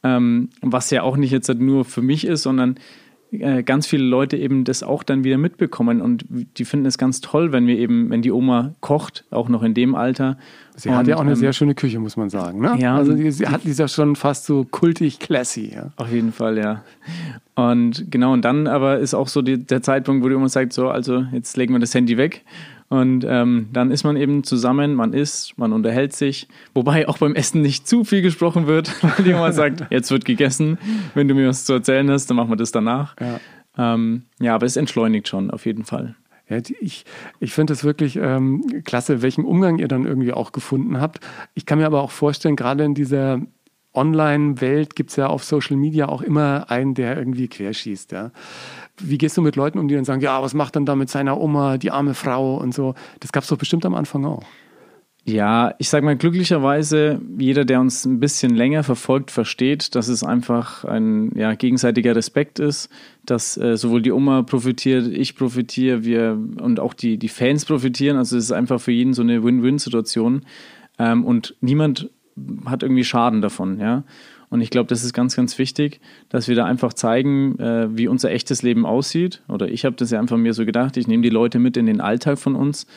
[0.01, 2.75] ähm, was ja auch nicht jetzt nur für mich ist, sondern
[3.31, 7.51] ganz viele Leute eben das auch dann wieder mitbekommen und die finden es ganz toll,
[7.51, 10.37] wenn wir eben, wenn die Oma kocht, auch noch in dem Alter.
[10.75, 12.59] Sie hat Und, ja auch eine ähm, sehr schöne Küche, muss man sagen.
[12.59, 12.77] Ne?
[12.79, 12.95] Ja.
[12.95, 15.73] Also die, sie hat die ist ja schon fast so kultig classy.
[15.75, 15.91] Ja?
[15.97, 16.83] Auf jeden Fall, ja.
[17.53, 20.73] Und genau, und dann aber ist auch so die, der Zeitpunkt, wo die Oma sagt,
[20.73, 22.43] so, also jetzt legen wir das Handy weg.
[22.89, 27.35] Und ähm, dann ist man eben zusammen, man isst, man unterhält sich, wobei auch beim
[27.35, 30.79] Essen nicht zu viel gesprochen wird, weil Oma sagt, jetzt wird gegessen,
[31.13, 33.15] wenn du mir was zu erzählen hast, dann machen wir das danach.
[33.19, 33.39] Ja.
[33.77, 36.15] Ähm, ja, aber es entschleunigt schon, auf jeden Fall.
[36.49, 37.05] Ja, ich
[37.39, 41.19] ich finde es wirklich ähm, klasse, welchen Umgang ihr dann irgendwie auch gefunden habt.
[41.53, 43.39] Ich kann mir aber auch vorstellen, gerade in dieser
[43.93, 48.11] Online-Welt gibt es ja auf Social Media auch immer einen, der irgendwie querschießt.
[48.11, 48.31] Ja.
[48.99, 51.09] Wie gehst du mit Leuten um, die dann sagen, ja, was macht dann da mit
[51.09, 52.95] seiner Oma, die arme Frau und so?
[53.19, 54.43] Das gab es doch bestimmt am Anfang auch.
[55.25, 60.23] Ja, ich sag mal, glücklicherweise, jeder, der uns ein bisschen länger verfolgt, versteht, dass es
[60.23, 62.89] einfach ein ja, gegenseitiger Respekt ist,
[63.25, 68.17] dass äh, sowohl die Oma profitiert, ich profitiere, wir und auch die, die Fans profitieren.
[68.17, 70.45] Also es ist einfach für jeden so eine Win-Win-Situation.
[70.97, 72.09] Ähm, und niemand
[72.65, 74.03] hat irgendwie Schaden davon, ja.
[74.49, 78.07] Und ich glaube, das ist ganz, ganz wichtig, dass wir da einfach zeigen, äh, wie
[78.07, 79.41] unser echtes Leben aussieht.
[79.47, 81.85] Oder ich habe das ja einfach mir so gedacht, ich nehme die Leute mit in
[81.85, 82.87] den Alltag von uns.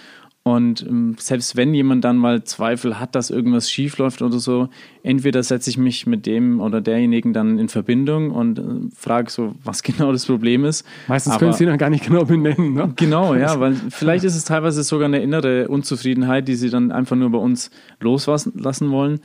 [0.44, 4.70] Und ähm, selbst wenn jemand dann mal Zweifel hat, dass irgendwas schief läuft oder so,
[5.04, 8.62] entweder setze ich mich mit dem oder derjenigen dann in Verbindung und äh,
[8.96, 10.84] frage so, was genau das Problem ist.
[11.06, 12.72] Meistens Aber- können sie dann gar nicht genau benennen.
[12.74, 12.92] Ne?
[12.96, 17.14] Genau, ja, weil vielleicht ist es teilweise sogar eine innere Unzufriedenheit, die sie dann einfach
[17.14, 19.20] nur bei uns loslassen lassen wollen.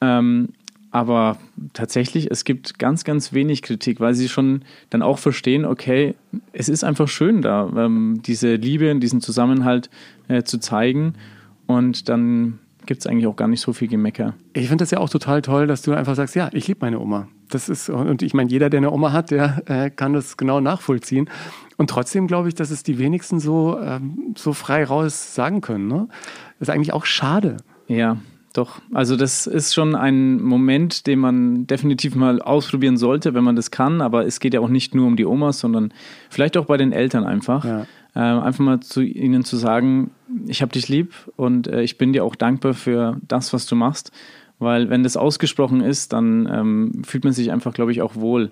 [0.00, 0.48] Ähm,
[0.92, 1.38] aber
[1.72, 6.14] tatsächlich, es gibt ganz, ganz wenig Kritik, weil sie schon dann auch verstehen, okay,
[6.52, 9.88] es ist einfach schön da, ähm, diese Liebe und diesen Zusammenhalt
[10.28, 11.14] äh, zu zeigen.
[11.66, 14.34] Und dann gibt es eigentlich auch gar nicht so viel Gemecker.
[14.52, 17.00] Ich finde das ja auch total toll, dass du einfach sagst, ja, ich liebe meine
[17.00, 17.26] Oma.
[17.48, 20.60] Das ist, und ich meine, jeder, der eine Oma hat, der äh, kann das genau
[20.60, 21.30] nachvollziehen.
[21.78, 25.88] Und trotzdem glaube ich, dass es die wenigsten so, ähm, so frei raus sagen können.
[25.88, 26.08] Ne?
[26.58, 27.56] Das ist eigentlich auch schade.
[27.88, 28.18] Ja,
[28.52, 28.80] doch.
[28.92, 33.70] Also das ist schon ein Moment, den man definitiv mal ausprobieren sollte, wenn man das
[33.70, 34.00] kann.
[34.00, 35.92] Aber es geht ja auch nicht nur um die Omas, sondern
[36.30, 37.64] vielleicht auch bei den Eltern einfach.
[37.64, 37.86] Ja.
[38.14, 40.10] Ähm, einfach mal zu ihnen zu sagen,
[40.46, 43.74] ich habe dich lieb und äh, ich bin dir auch dankbar für das, was du
[43.74, 44.12] machst.
[44.58, 48.50] Weil wenn das ausgesprochen ist, dann ähm, fühlt man sich einfach, glaube ich, auch wohl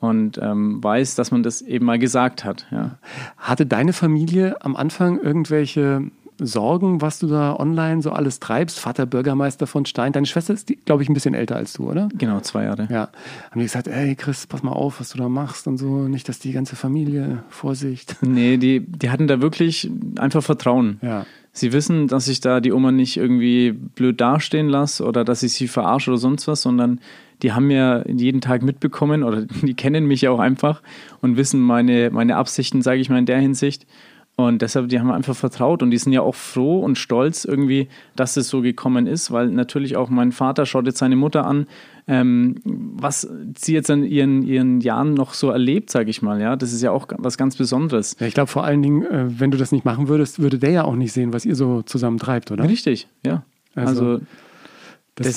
[0.00, 2.66] und ähm, weiß, dass man das eben mal gesagt hat.
[2.70, 2.98] Ja.
[3.36, 6.10] Hatte deine Familie am Anfang irgendwelche
[6.46, 8.78] Sorgen, was du da online so alles treibst?
[8.78, 10.12] Vater Bürgermeister von Stein.
[10.12, 12.08] Deine Schwester ist, glaube ich, ein bisschen älter als du, oder?
[12.16, 12.88] Genau, zwei Jahre.
[12.90, 13.10] Ja.
[13.50, 16.28] Haben die gesagt, ey Chris, pass mal auf, was du da machst und so, nicht,
[16.28, 18.16] dass die ganze Familie Vorsicht.
[18.30, 20.98] Nee, die, die hatten da wirklich einfach Vertrauen.
[21.02, 21.26] Ja.
[21.52, 25.52] Sie wissen, dass ich da die Oma nicht irgendwie blöd dastehen lasse oder dass ich
[25.52, 27.00] sie verarsche oder sonst was, sondern
[27.42, 30.82] die haben mir jeden Tag mitbekommen oder die kennen mich ja auch einfach
[31.20, 33.86] und wissen meine, meine Absichten, sage ich mal, in der Hinsicht.
[34.46, 37.88] Und deshalb, die haben einfach vertraut und die sind ja auch froh und stolz irgendwie,
[38.16, 41.66] dass es so gekommen ist, weil natürlich auch mein Vater schaut jetzt seine Mutter an,
[42.06, 46.40] ähm, was sie jetzt in ihren, ihren Jahren noch so erlebt, sage ich mal.
[46.40, 48.16] Ja, das ist ja auch was ganz Besonderes.
[48.18, 50.70] Ja, ich glaube vor allen Dingen, äh, wenn du das nicht machen würdest, würde der
[50.70, 52.64] ja auch nicht sehen, was ihr so zusammen treibt, oder?
[52.64, 53.44] Richtig, ja.
[53.74, 54.20] Also, Also,
[55.14, 55.36] das,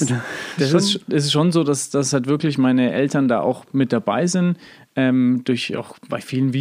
[0.57, 3.91] das, ist, das ist schon so, dass, dass halt wirklich meine Eltern da auch mit
[3.91, 4.57] dabei sind.
[4.95, 6.53] Ähm, durch auch bei vielen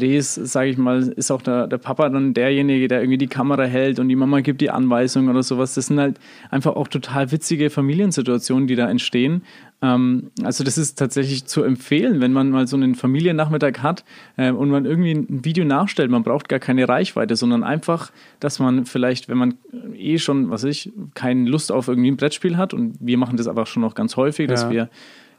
[0.00, 3.64] Videodrehs, sage ich mal, ist auch der, der Papa dann derjenige, der irgendwie die Kamera
[3.64, 5.74] hält und die Mama gibt die Anweisung oder sowas.
[5.74, 6.18] Das sind halt
[6.50, 9.42] einfach auch total witzige Familiensituationen, die da entstehen.
[9.82, 14.04] Ähm, also das ist tatsächlich zu empfehlen, wenn man mal so einen Familiennachmittag hat
[14.36, 16.10] äh, und man irgendwie ein Video nachstellt.
[16.10, 19.54] Man braucht gar keine Reichweite, sondern einfach, dass man vielleicht, wenn man
[19.96, 23.36] eh schon, was weiß ich, keine Lust auf irgendwie ein Brettspiel hat und wir machen
[23.36, 24.70] das aber schon noch ganz häufig, dass Ja.
[24.70, 24.88] wir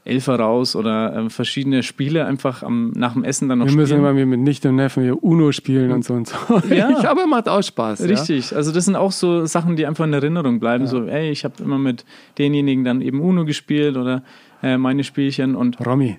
[0.04, 3.98] Elfer raus oder äh, verschiedene Spiele einfach am, nach dem Essen dann noch Wir müssen
[3.98, 4.16] spielen.
[4.16, 6.36] immer mit Nichte und Neffen hier Uno spielen und so und so.
[6.74, 6.90] Ja.
[6.90, 8.02] Ich, aber macht auch Spaß.
[8.08, 10.86] Richtig, also das sind auch so Sachen, die einfach in Erinnerung bleiben.
[10.86, 12.04] So, ey, ich habe immer mit
[12.38, 14.22] denjenigen dann eben Uno gespielt oder
[14.62, 15.86] äh, meine Spielchen und Ja.
[15.86, 16.18] Romy.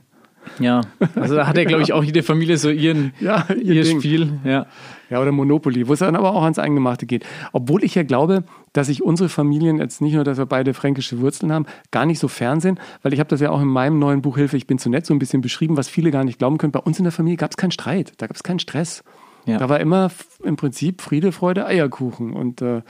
[0.60, 0.82] ja,
[1.16, 3.86] also da hat ja, glaube ich, auch jede Familie so ihren, Ja, ihr ihr.
[3.86, 4.34] Spiel.
[4.44, 4.66] Ja.
[5.12, 7.26] Ja, oder Monopoly, wo es dann aber auch ans Eingemachte geht.
[7.52, 11.20] Obwohl ich ja glaube, dass sich unsere Familien jetzt nicht nur, dass wir beide fränkische
[11.20, 14.00] Wurzeln haben, gar nicht so fern sind, weil ich habe das ja auch in meinem
[14.00, 16.40] neuen Buch Hilfe, ich bin zu nett, so ein bisschen beschrieben, was viele gar nicht
[16.40, 16.72] glauben können.
[16.72, 19.04] Bei uns in der Familie gab es keinen Streit, da gab es keinen Stress.
[19.46, 19.58] Ja.
[19.58, 20.12] Da war immer
[20.44, 22.32] im Prinzip Friede, Freude, Eierkuchen.
[22.32, 22.82] Und äh,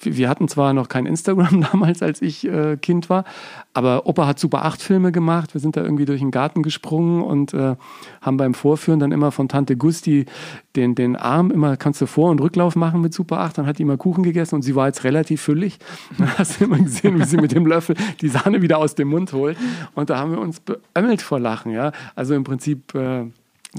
[0.00, 3.24] wir hatten zwar noch kein Instagram damals, als ich äh, Kind war,
[3.74, 5.54] aber Opa hat Super 8 Filme gemacht.
[5.54, 7.76] Wir sind da irgendwie durch den Garten gesprungen und äh,
[8.20, 10.26] haben beim Vorführen dann immer von Tante Gusti
[10.76, 13.58] den, den Arm immer, kannst du Vor- und Rücklauf machen mit Super 8.
[13.58, 15.78] Dann hat die immer Kuchen gegessen und sie war jetzt relativ füllig.
[16.18, 19.08] Dann hast du immer gesehen, wie sie mit dem Löffel die Sahne wieder aus dem
[19.08, 19.56] Mund holt.
[19.94, 21.72] Und da haben wir uns beömmelt vor Lachen.
[21.72, 21.92] Ja?
[22.14, 22.94] Also im Prinzip...
[22.94, 23.26] Äh,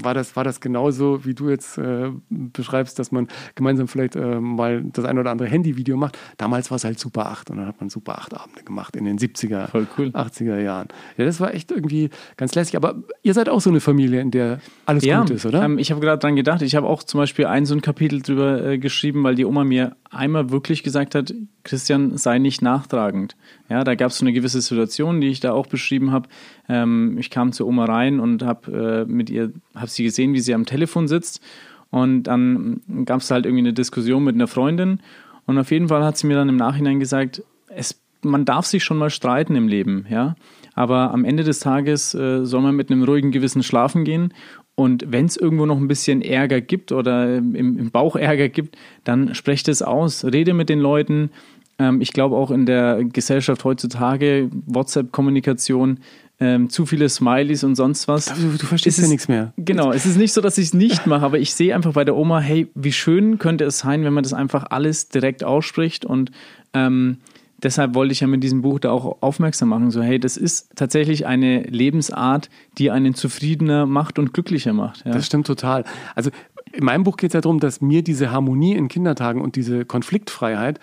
[0.02, 4.40] war das, war das genauso, wie du jetzt äh, beschreibst, dass man gemeinsam vielleicht äh,
[4.40, 6.18] mal das ein oder andere Handyvideo macht?
[6.36, 9.04] Damals war es halt Super 8 und dann hat man Super 8 Abende gemacht in
[9.04, 10.08] den 70er, Voll cool.
[10.08, 10.88] 80er Jahren.
[11.16, 12.76] Ja, das war echt irgendwie ganz lässig.
[12.76, 15.62] Aber ihr seid auch so eine Familie, in der alles Ja, gut ist, oder?
[15.62, 18.22] Ähm, ich habe gerade dran gedacht, ich habe auch zum Beispiel ein so ein Kapitel
[18.22, 21.34] drüber äh, geschrieben, weil die Oma mir einmal wirklich gesagt hat,
[21.64, 23.36] Christian, sei nicht nachtragend.
[23.68, 26.28] Ja, da gab es so eine gewisse Situation, die ich da auch beschrieben habe.
[26.68, 30.40] Ähm, ich kam zur Oma rein und habe äh, mit ihr, habe sie gesehen, wie
[30.40, 31.42] sie am Telefon sitzt.
[31.90, 35.00] Und dann gab es halt irgendwie eine Diskussion mit einer Freundin.
[35.46, 38.84] Und auf jeden Fall hat sie mir dann im Nachhinein gesagt, es, man darf sich
[38.84, 40.34] schon mal streiten im Leben, ja.
[40.74, 44.32] Aber am Ende des Tages äh, soll man mit einem ruhigen Gewissen schlafen gehen.
[44.76, 48.76] Und wenn es irgendwo noch ein bisschen Ärger gibt oder im, im Bauch Ärger gibt,
[49.02, 50.24] dann sprecht es aus.
[50.24, 51.30] Rede mit den Leuten.
[51.78, 55.98] Ähm, ich glaube auch in der Gesellschaft heutzutage, WhatsApp-Kommunikation,
[56.40, 58.26] ähm, zu viele Smileys und sonst was.
[58.26, 59.52] du, du verstehst Es ja nichts mehr.
[59.56, 62.04] Genau, es ist nicht so, dass ich es nicht mache, aber ich sehe einfach bei
[62.04, 66.04] der Oma, hey, wie schön könnte es sein, wenn man das einfach alles direkt ausspricht
[66.04, 66.30] und
[66.74, 67.18] ähm,
[67.60, 70.70] deshalb wollte ich ja mit diesem Buch da auch aufmerksam machen, so hey, das ist
[70.76, 75.04] tatsächlich eine Lebensart, die einen zufriedener macht und glücklicher macht.
[75.04, 75.12] Ja.
[75.12, 75.84] Das stimmt total.
[76.14, 76.30] Also
[76.72, 79.84] in meinem Buch geht es ja darum, dass mir diese Harmonie in Kindertagen und diese
[79.84, 80.78] Konfliktfreiheit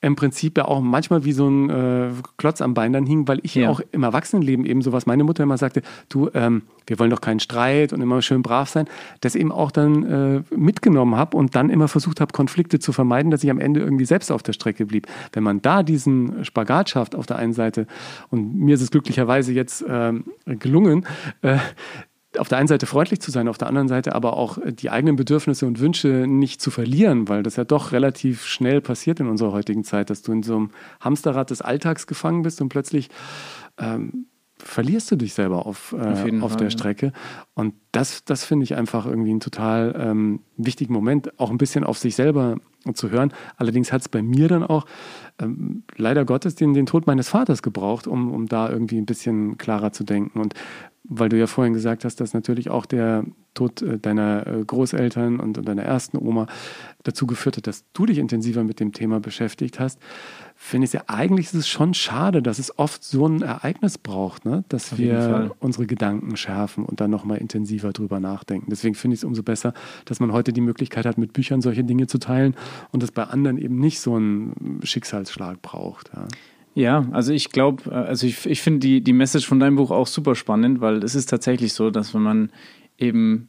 [0.00, 3.40] im Prinzip ja auch manchmal wie so ein äh, Klotz am Bein dann hing, weil
[3.42, 3.68] ich ja.
[3.68, 7.20] Auch im Erwachsenenleben eben so was meine Mutter immer sagte, du, ähm, wir wollen doch
[7.20, 8.86] keinen Streit und immer schön brav sein,
[9.20, 13.30] das eben auch dann äh, mitgenommen habe und dann immer versucht habe, Konflikte zu vermeiden,
[13.32, 15.08] dass ich am Ende irgendwie selbst auf der Strecke blieb.
[15.32, 17.86] Wenn man da diesen Spagat schafft auf der einen Seite
[18.30, 21.06] und mir ist es glücklicherweise jetzt ähm, gelungen,
[21.42, 21.58] äh,
[22.36, 25.16] auf der einen Seite freundlich zu sein, auf der anderen Seite aber auch die eigenen
[25.16, 29.52] Bedürfnisse und Wünsche nicht zu verlieren, weil das ja doch relativ schnell passiert in unserer
[29.52, 33.08] heutigen Zeit, dass du in so einem Hamsterrad des Alltags gefangen bist und plötzlich
[33.78, 34.26] ähm,
[34.58, 36.70] verlierst du dich selber auf, äh, Auf Fall, der ja.
[36.70, 37.12] Strecke.
[37.54, 41.84] Und das, das finde ich einfach irgendwie einen total ähm, wichtigen Moment, auch ein bisschen
[41.84, 42.56] auf sich selber
[42.94, 43.32] zu hören.
[43.56, 44.86] Allerdings hat es bei mir dann auch
[45.40, 49.58] ähm, leider Gottes den, den Tod meines Vaters gebraucht, um, um da irgendwie ein bisschen
[49.58, 50.40] klarer zu denken.
[50.40, 50.54] Und
[51.04, 55.40] weil du ja vorhin gesagt hast, dass natürlich auch der Tod äh, deiner äh, Großeltern
[55.40, 56.46] und, und deiner ersten Oma
[57.02, 59.98] dazu geführt hat, dass du dich intensiver mit dem Thema beschäftigt hast,
[60.60, 63.96] finde ich es ja eigentlich ist es schon schade, dass es oft so ein Ereignis
[63.96, 64.64] braucht, ne?
[64.68, 68.66] dass Auf wir unsere Gedanken schärfen und dann nochmal intensiver drüber nachdenken.
[68.68, 69.72] Deswegen finde ich es umso besser,
[70.04, 72.56] dass man heute die Möglichkeit hat, mit Büchern solche Dinge zu teilen
[72.90, 76.10] und es bei anderen eben nicht so einen Schicksalsschlag braucht.
[76.14, 76.26] Ja.
[76.74, 80.06] Ja, also ich glaube, also ich, ich finde die, die Message von deinem Buch auch
[80.06, 82.52] super spannend, weil es ist tatsächlich so, dass wenn man
[82.98, 83.48] eben,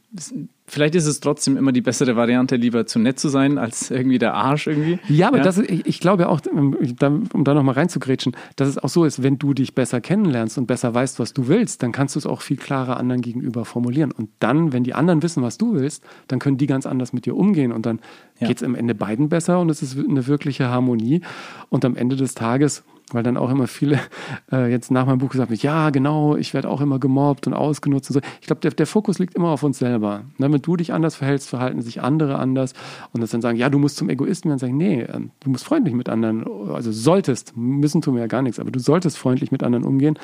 [0.66, 4.18] vielleicht ist es trotzdem immer die bessere Variante, lieber zu nett zu sein, als irgendwie
[4.18, 4.98] der Arsch irgendwie.
[5.08, 8.68] Ja, aber Das, ich, ich glaube ja auch, um da, um da nochmal reinzugrätschen, dass
[8.68, 11.82] es auch so ist, wenn du dich besser kennenlernst und besser weißt, was du willst,
[11.82, 14.12] dann kannst du es auch viel klarer anderen gegenüber formulieren.
[14.12, 17.26] Und dann, wenn die anderen wissen, was du willst, dann können die ganz anders mit
[17.26, 17.72] dir umgehen.
[17.72, 17.98] Und dann
[18.38, 18.46] Ja.
[18.46, 21.22] geht es am Ende beiden besser und es ist eine wirkliche Harmonie.
[21.70, 24.00] Und am Ende des Tages weil dann auch immer viele
[24.52, 27.54] äh, jetzt nach meinem Buch gesagt haben, ja, genau, ich werde auch immer gemobbt und
[27.54, 28.20] ausgenutzt und so.
[28.40, 30.24] Ich glaube, der, der Fokus liegt immer auf uns selber.
[30.38, 32.74] Ne, wenn du dich anders verhältst, verhalten sich andere anders
[33.12, 35.64] und das dann sagen, ja, du musst zum Egoisten werden, sagen, nee, äh, du musst
[35.64, 39.52] freundlich mit anderen, also solltest, müssen tun wir ja gar nichts, aber du solltest freundlich
[39.52, 40.18] mit anderen umgehen.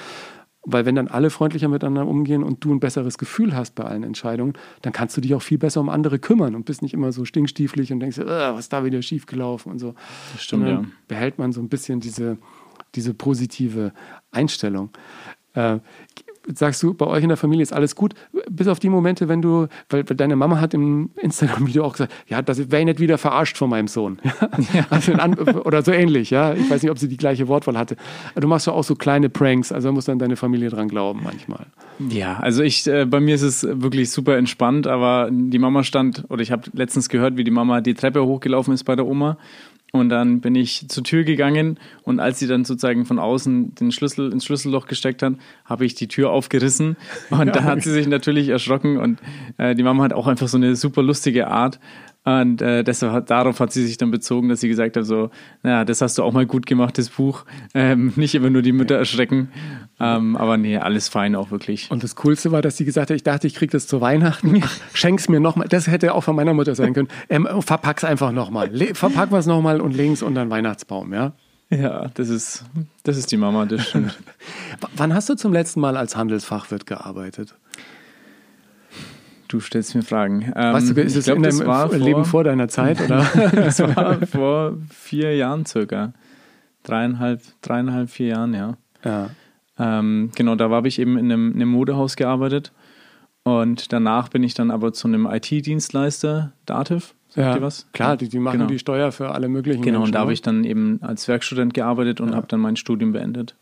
[0.68, 4.03] Weil wenn dann alle freundlicher miteinander umgehen und du ein besseres Gefühl hast bei allen
[4.03, 7.12] Entscheidungen, dann kannst du dich auch viel besser um andere kümmern und bist nicht immer
[7.12, 9.94] so stinkstieflich und denkst, äh, was ist da wieder schiefgelaufen und so.
[10.33, 10.90] Das stimmt, Sondern ja.
[11.07, 12.37] behält man so ein bisschen diese,
[12.96, 13.92] diese positive
[14.32, 14.90] Einstellung.
[15.54, 15.78] Äh,
[16.54, 18.14] sagst du, bei euch in der Familie ist alles gut,
[18.48, 22.12] bis auf die Momente, wenn du, weil, weil deine Mama hat im Instagram-Video auch gesagt,
[22.28, 24.18] ja, das wäre nicht wieder verarscht von meinem Sohn.
[24.90, 26.54] Also in an, oder so ähnlich, ja.
[26.54, 27.96] Ich weiß nicht, ob sie die gleiche Wortwahl hatte.
[28.35, 31.66] Du machst ja auch so kleine Pranks, also muss dann deine Familie dran glauben manchmal.
[32.09, 36.24] Ja, also ich, äh, bei mir ist es wirklich super entspannt, aber die Mama stand,
[36.28, 39.38] oder ich habe letztens gehört, wie die Mama die Treppe hochgelaufen ist bei der Oma.
[39.92, 43.92] Und dann bin ich zur Tür gegangen und als sie dann sozusagen von außen den
[43.92, 46.96] Schlüssel ins Schlüsselloch gesteckt hat, habe ich die Tür aufgerissen.
[47.31, 48.99] Und da hat sie sich natürlich erschrocken.
[48.99, 49.20] Und
[49.59, 51.79] äh, die Mama hat auch einfach so eine super lustige Art
[52.26, 55.30] und äh, deshalb hat, darauf hat sie sich dann bezogen, dass sie gesagt hat so,
[55.62, 58.72] naja, das hast du auch mal gut gemacht, das Buch, ähm, nicht immer nur die
[58.72, 59.48] Mütter erschrecken,
[60.00, 61.88] ähm, aber nee, alles fein auch wirklich.
[61.88, 64.60] Und das Coolste war, dass sie gesagt hat, ich dachte, ich krieg das zu Weihnachten.
[64.60, 65.68] Ach, schenk's mir nochmal.
[65.68, 67.08] Das hätte auch von meiner Mutter sein können.
[67.28, 68.72] Ähm, verpack's einfach nochmal.
[68.94, 71.32] Verpack was nochmal und links unter den Weihnachtsbaum, ja?
[71.70, 72.64] Ja, das ist,
[73.04, 74.16] das ist die Mama, das stimmt.
[74.96, 77.54] Wann hast du zum letzten Mal als Handelsfachwirt gearbeitet?
[79.48, 80.52] Du stellst mir Fragen.
[80.56, 83.00] Ähm, Weißt du, ist es glaub, das war Leben vor deiner Zeit?
[83.00, 83.24] Oder?
[83.54, 86.12] das war vor vier Jahren circa.
[86.82, 88.76] Dreieinhalb, dreieinhalb, vier Jahren, ja.
[89.04, 89.30] ja.
[89.78, 92.72] Ähm, genau, da habe ich eben in einem, in einem Modehaus gearbeitet.
[93.42, 97.14] Und danach bin ich dann aber zu einem IT-Dienstleister, Dativ.
[97.28, 97.54] Sagt ja.
[97.56, 97.87] ihr was?
[97.92, 98.68] Klar, die, die machen Genau.
[98.68, 100.09] die Steuer für alle möglichen Genau, Menschen.
[100.09, 100.35] und da habe ne?
[100.35, 103.54] ich dann eben als Werkstudent gearbeitet und habe dann mein Studium beendet.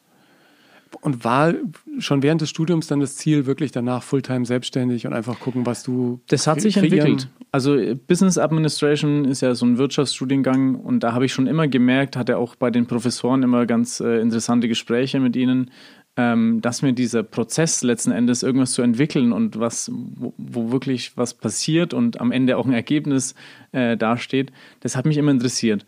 [1.00, 1.54] Und war
[1.98, 5.82] schon während des Studiums dann das Ziel, wirklich danach Fulltime selbstständig und einfach gucken, was
[5.82, 6.20] du.
[6.28, 7.28] Das hat sich entwickelt.
[7.52, 11.68] Also äh, Business Administration ist ja so ein Wirtschaftsstudiengang und da habe ich schon immer
[11.68, 15.70] gemerkt, hatte auch bei den Professoren immer ganz äh, interessante Gespräche mit ihnen,
[16.16, 21.16] ähm, dass mir dieser Prozess letzten Endes irgendwas zu entwickeln und was, wo, wo wirklich
[21.16, 23.34] was passiert und am Ende auch ein Ergebnis
[23.72, 25.84] äh, dasteht, das hat mich immer interessiert.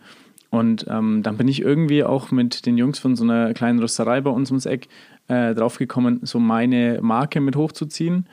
[0.57, 4.23] Und ähm, dann bin ich irgendwie auch mit den Jungs von so einer kleinen Rösterei
[4.23, 4.88] bei uns ums Eck
[5.29, 8.27] äh, draufgekommen, so meine Marke mit hochzuziehen.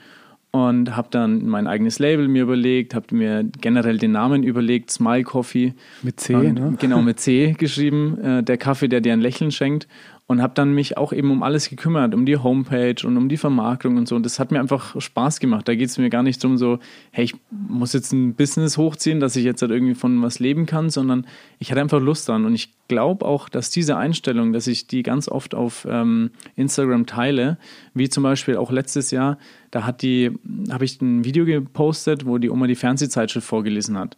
[0.50, 5.24] Und habe dann mein eigenes Label mir überlegt, habe mir generell den Namen überlegt, Smile
[5.24, 5.74] Coffee.
[6.02, 6.74] Mit C, und, ne?
[6.78, 9.86] Genau, mit C geschrieben, äh, der Kaffee, der dir ein Lächeln schenkt.
[10.26, 13.36] Und habe dann mich auch eben um alles gekümmert, um die Homepage und um die
[13.36, 14.16] Vermarktung und so.
[14.16, 15.68] Und das hat mir einfach Spaß gemacht.
[15.68, 16.78] Da geht es mir gar nicht darum, so,
[17.10, 20.64] hey, ich muss jetzt ein Business hochziehen, dass ich jetzt halt irgendwie von was leben
[20.64, 21.26] kann, sondern
[21.58, 22.46] ich hatte einfach Lust dran.
[22.46, 27.04] Und ich glaube auch, dass diese Einstellung, dass ich die ganz oft auf ähm, Instagram
[27.04, 27.58] teile,
[27.92, 29.36] wie zum Beispiel auch letztes Jahr,
[29.70, 30.30] da hat die,
[30.70, 34.16] habe ich ein Video gepostet, wo die Oma die Fernsehzeitschrift vorgelesen hat.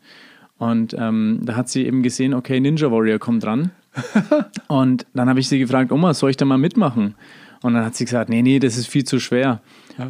[0.59, 3.73] Und ähm, da hat sie eben gesehen, okay, Ninja Warrior kommt dran.
[4.69, 7.15] und dann habe ich sie gefragt, Oma, soll ich da mal mitmachen?
[7.63, 9.61] Und dann hat sie gesagt, nee, nee, das ist viel zu schwer.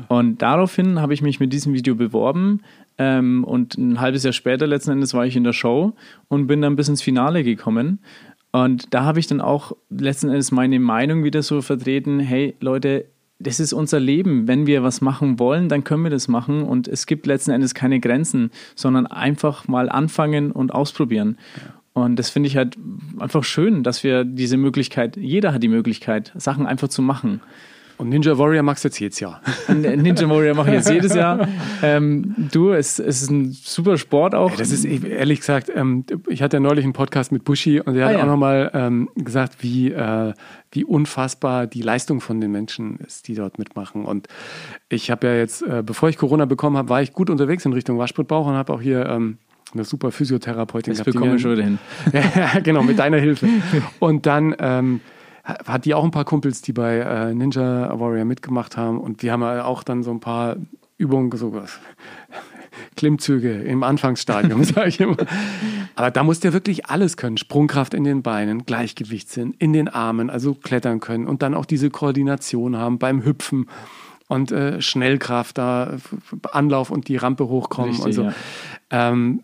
[0.09, 2.61] Und daraufhin habe ich mich mit diesem Video beworben.
[2.99, 5.94] Ähm, und ein halbes Jahr später, letzten Endes, war ich in der Show
[6.29, 8.01] und bin dann bis ins Finale gekommen.
[8.53, 13.07] Und da habe ich dann auch letzten Endes meine Meinung wieder so vertreten, hey Leute,
[13.38, 14.49] das ist unser Leben.
[14.49, 16.62] Wenn wir was machen wollen, dann können wir das machen.
[16.62, 21.37] Und es gibt letzten Endes keine Grenzen, sondern einfach mal anfangen und ausprobieren.
[21.97, 22.77] Und das finde ich halt
[23.19, 27.41] einfach schön, dass wir diese Möglichkeit, jeder hat die Möglichkeit, Sachen einfach zu machen.
[27.97, 29.41] Und Ninja Warrior magst du jetzt jedes Jahr.
[29.69, 31.49] Ninja Warrior mache ich jetzt jedes Jahr.
[31.83, 34.55] Ähm, du, es, es ist ein super Sport auch.
[34.57, 38.05] Das ist ehrlich gesagt, ähm, ich hatte ja neulich einen Podcast mit Bushi und der
[38.05, 38.25] hat Ah, ja.
[38.25, 40.35] auch nochmal ähm, gesagt, wie, äh,
[40.73, 44.05] wie unfassbar die Leistung von den Menschen ist, die dort mitmachen.
[44.05, 44.29] Und
[44.91, 47.73] ich habe ja jetzt, äh, bevor ich Corona bekommen habe, war ich gut unterwegs in
[47.73, 49.39] Richtung Waschbrettbauch und habe auch hier ähm,
[49.72, 51.79] eine super Physiotherapeutin das gehabt, bekomme ich schon wieder hin.
[52.12, 53.48] ja, genau, mit deiner Hilfe.
[53.98, 55.00] Und dann ähm,
[55.44, 59.00] hat die auch ein paar Kumpels, die bei äh, Ninja Warrior mitgemacht haben.
[59.00, 60.57] Und wir haben auch dann so ein paar
[60.98, 61.79] Übungen, so was.
[62.96, 65.16] Klimmzüge im Anfangsstadium, sage ich immer.
[65.94, 67.37] Aber da musst du ja wirklich alles können.
[67.37, 71.90] Sprungkraft in den Beinen, Gleichgewichtssinn in den Armen, also klettern können und dann auch diese
[71.90, 73.66] Koordination haben beim Hüpfen
[74.29, 75.96] und äh, Schnellkraft da,
[76.52, 78.22] Anlauf und die Rampe hochkommen Richtig, und so.
[78.24, 78.35] ja.
[78.90, 79.42] Ähm,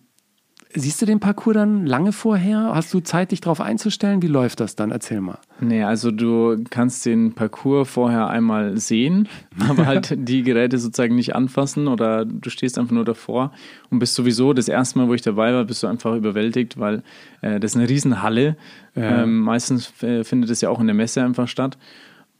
[0.74, 2.72] Siehst du den Parcours dann lange vorher?
[2.74, 4.22] Hast du Zeit, dich darauf einzustellen?
[4.22, 4.90] Wie läuft das dann?
[4.90, 5.38] Erzähl mal.
[5.61, 9.28] Nee, also du kannst den Parcours vorher einmal sehen,
[9.68, 13.52] aber halt die Geräte sozusagen nicht anfassen oder du stehst einfach nur davor
[13.90, 17.02] und bist sowieso das erste Mal, wo ich dabei war, bist du einfach überwältigt, weil
[17.42, 18.56] äh, das ist eine Riesenhalle.
[18.96, 21.76] Ähm, meistens äh, findet es ja auch in der Messe einfach statt.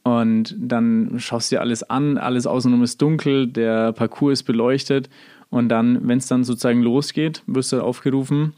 [0.03, 5.09] Und dann schaust du dir alles an, alles außenrum ist dunkel, der Parcours ist beleuchtet
[5.53, 8.53] und dann, wenn es dann sozusagen losgeht, wirst du aufgerufen,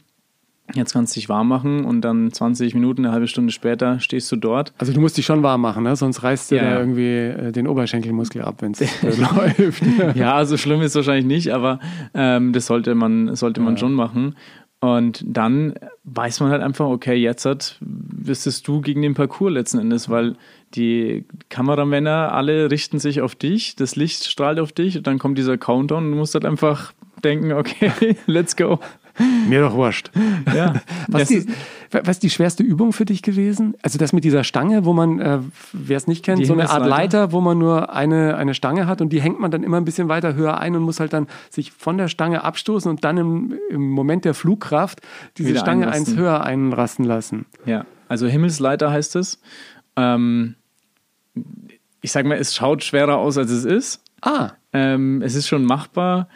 [0.72, 4.32] jetzt kannst du dich warm machen und dann 20 Minuten, eine halbe Stunde später stehst
[4.32, 4.72] du dort.
[4.78, 5.94] Also du musst dich schon warm machen, ne?
[5.94, 6.78] sonst reißt dir Ja, da ja.
[6.78, 9.82] irgendwie äh, den Oberschenkelmuskel ab, wenn es äh, läuft.
[10.14, 11.80] Ja, so schlimm ist es wahrscheinlich nicht, aber
[12.14, 14.34] ähm, das sollte man, sollte man schon machen.
[14.80, 17.78] Und dann weiß man halt einfach, okay, jetzt hat,
[18.26, 20.36] bist du gegen den Parcours letzten Endes, weil
[20.74, 25.38] die Kameramänner alle richten sich auf dich, das Licht strahlt auf dich und dann kommt
[25.38, 26.92] dieser Countdown und du musst halt einfach
[27.24, 27.90] denken, okay,
[28.26, 28.78] let's go.
[29.48, 30.10] Mir doch wurscht.
[30.54, 30.74] Ja,
[31.08, 31.48] Was die, ist-
[31.90, 33.74] was ist die schwerste Übung für dich gewesen?
[33.80, 35.38] Also das mit dieser Stange, wo man, äh,
[35.72, 36.84] wer es nicht kennt, Die so eine Art?
[36.84, 39.84] Leiter, wo man nur eine, eine Stange hat und die hängt man dann immer ein
[39.86, 43.16] bisschen weiter höher ein und muss halt dann sich von der Stange abstoßen und dann
[43.16, 45.00] im, im Moment der Flugkraft
[45.38, 46.12] diese Wieder Stange einrasten.
[46.14, 47.46] eins höher einrasten lassen.
[47.64, 49.40] Ja, also Himmelsleiter heißt es.
[49.96, 50.54] Ähm,
[52.02, 54.02] ich sag mal, es schaut schwerer aus, als es ist.
[54.22, 56.28] Ah, Ähm, es ist schon machbar.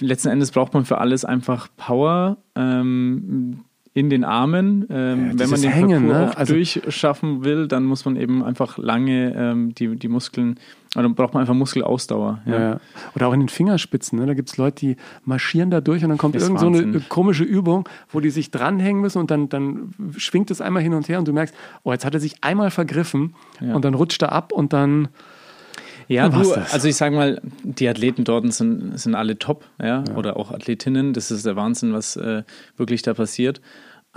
[0.00, 3.60] Letzten Endes braucht man für alles einfach Power ähm,
[3.94, 4.86] in den Armen.
[4.90, 6.36] Ähm, wenn dieses man den Hängen, Parcours ne?
[6.38, 10.58] Also- durchschaffen will, dann muss man eben einfach lange ähm, die, die Muskeln,
[10.96, 12.40] oder dann braucht man einfach Muskelausdauer.
[12.46, 12.58] ja.
[12.58, 12.80] ja.
[13.14, 14.18] Oder auch in den Fingerspitzen.
[14.18, 14.26] Ne?
[14.26, 17.00] Da gibt es Leute, die marschieren da durch und dann kommt Das irgend so eine
[17.08, 21.08] komische Übung, wo die sich dranhängen müssen und dann, dann schwingt es einmal hin und
[21.08, 21.54] her und du merkst,
[21.84, 23.74] oh, jetzt hat er sich einmal vergriffen Ja.
[23.74, 25.08] und dann rutscht er ab und dann
[26.08, 26.72] Ja, du, das.
[26.72, 30.02] also ich sag mal, die Athleten dort sind, sind alle top, ja?
[30.14, 31.12] oder auch Athletinnen.
[31.12, 32.42] Das ist der Wahnsinn, was äh,
[32.76, 33.60] wirklich da passiert.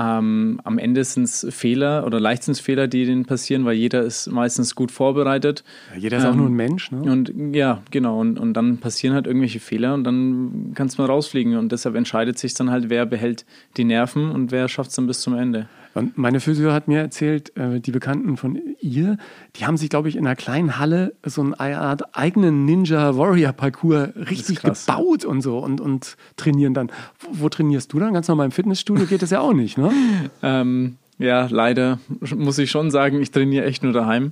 [0.02, 4.74] Ähm, am Ende sind es Fehler oder Leichtsinnsfehler, die denen passieren, weil jeder ist meistens
[4.74, 5.66] gut vorbereitet.
[5.98, 6.90] Jeder ist auch Ähm, nur ein Mensch.
[6.92, 7.12] Ne?
[7.12, 8.18] Und ja, genau.
[8.20, 11.58] Und, und dann passieren halt irgendwelche Fehler und dann kannst du mal rausfliegen.
[11.58, 15.08] Und deshalb entscheidet sich dann halt, wer behält die Nerven und wer schafft es dann
[15.08, 15.68] bis zum Ende.
[15.94, 19.18] Und meine Physio hat mir erzählt, äh, die Bekannten von ihr,
[19.56, 23.54] die haben sich, glaube ich, in einer kleinen Halle so eine Art eigenen Ninja Warrior
[23.54, 24.96] Parcours richtig krass, ja.
[24.96, 26.92] gebaut und so und, und trainieren dann.
[27.20, 28.14] Wo, wo trainierst du dann?
[28.14, 29.92] Ganz normal im Fitnessstudio geht das ja auch nicht, ne?
[30.42, 32.00] Ähm, ja, leider
[32.36, 34.32] muss ich schon sagen, ich trainiere echt nur daheim.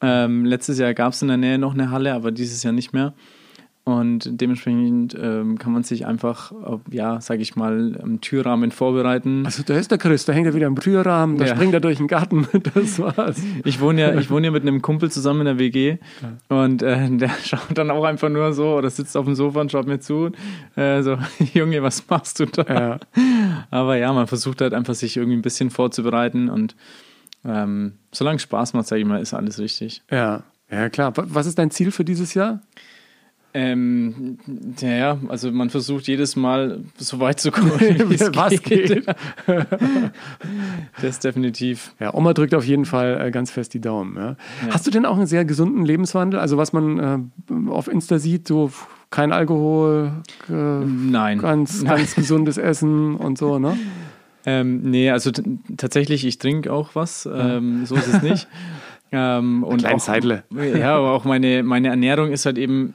[0.00, 2.92] Ähm, letztes Jahr gab es in der Nähe noch eine Halle, aber dieses Jahr nicht
[2.92, 3.14] mehr.
[3.86, 6.52] Und dementsprechend ähm, kann man sich einfach,
[6.90, 9.44] ja, sage ich mal, im Türrahmen vorbereiten.
[9.44, 11.54] Also da ist der Chris, da hängt er wieder im Türrahmen, da Ja.
[11.54, 13.42] springt er durch den Garten, das war's.
[13.62, 15.98] Ich wohne ja, ich wohne ja mit einem Kumpel zusammen in der WG
[16.48, 19.70] und äh, der schaut dann auch einfach nur so oder sitzt auf dem Sofa und
[19.70, 20.30] schaut mir zu.
[20.76, 21.18] Äh, so,
[21.52, 22.64] Junge, was machst du da?
[22.74, 23.00] Ja.
[23.70, 26.74] Aber ja, man versucht halt einfach, sich irgendwie ein bisschen vorzubereiten und
[27.44, 30.00] ähm, solange es Spaß macht, sage ich mal, ist alles richtig.
[30.10, 31.14] Ja, ja klar.
[31.18, 32.62] Wa- Was ist dein Ziel für dieses Jahr?
[33.56, 34.38] Ähm,
[34.80, 39.06] ja, ja, also man versucht jedes Mal so weit zu kommen, wie es Was geht?
[41.00, 41.94] Das definitiv.
[42.00, 44.16] Ja, Oma drückt auf jeden Fall äh, ganz fest die Daumen.
[44.16, 44.36] Ja.
[44.70, 46.40] Hast du denn auch einen sehr gesunden Lebenswandel?
[46.40, 48.72] Also was man äh, auf Insta sieht, so
[49.10, 50.10] kein Alkohol,
[50.48, 51.38] äh, Nein.
[51.38, 53.76] ganz, ganz gesundes Essen und so, ne?
[54.46, 55.30] Ähm, nee, also
[55.76, 57.28] tatsächlich, ich trinke auch was.
[57.32, 58.48] Ähm, so ist es nicht.
[59.12, 60.42] ähm, und kleinen auch, Seidle.
[60.76, 62.94] Ja, aber auch meine, meine Ernährung ist halt eben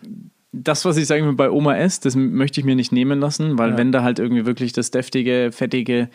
[0.51, 3.57] das, was ich sage mal bei Oma esse, das möchte ich mir nicht nehmen lassen,
[3.57, 3.77] weil Ja.
[3.77, 6.09] wenn da halt irgendwie wirklich das deftige, fettige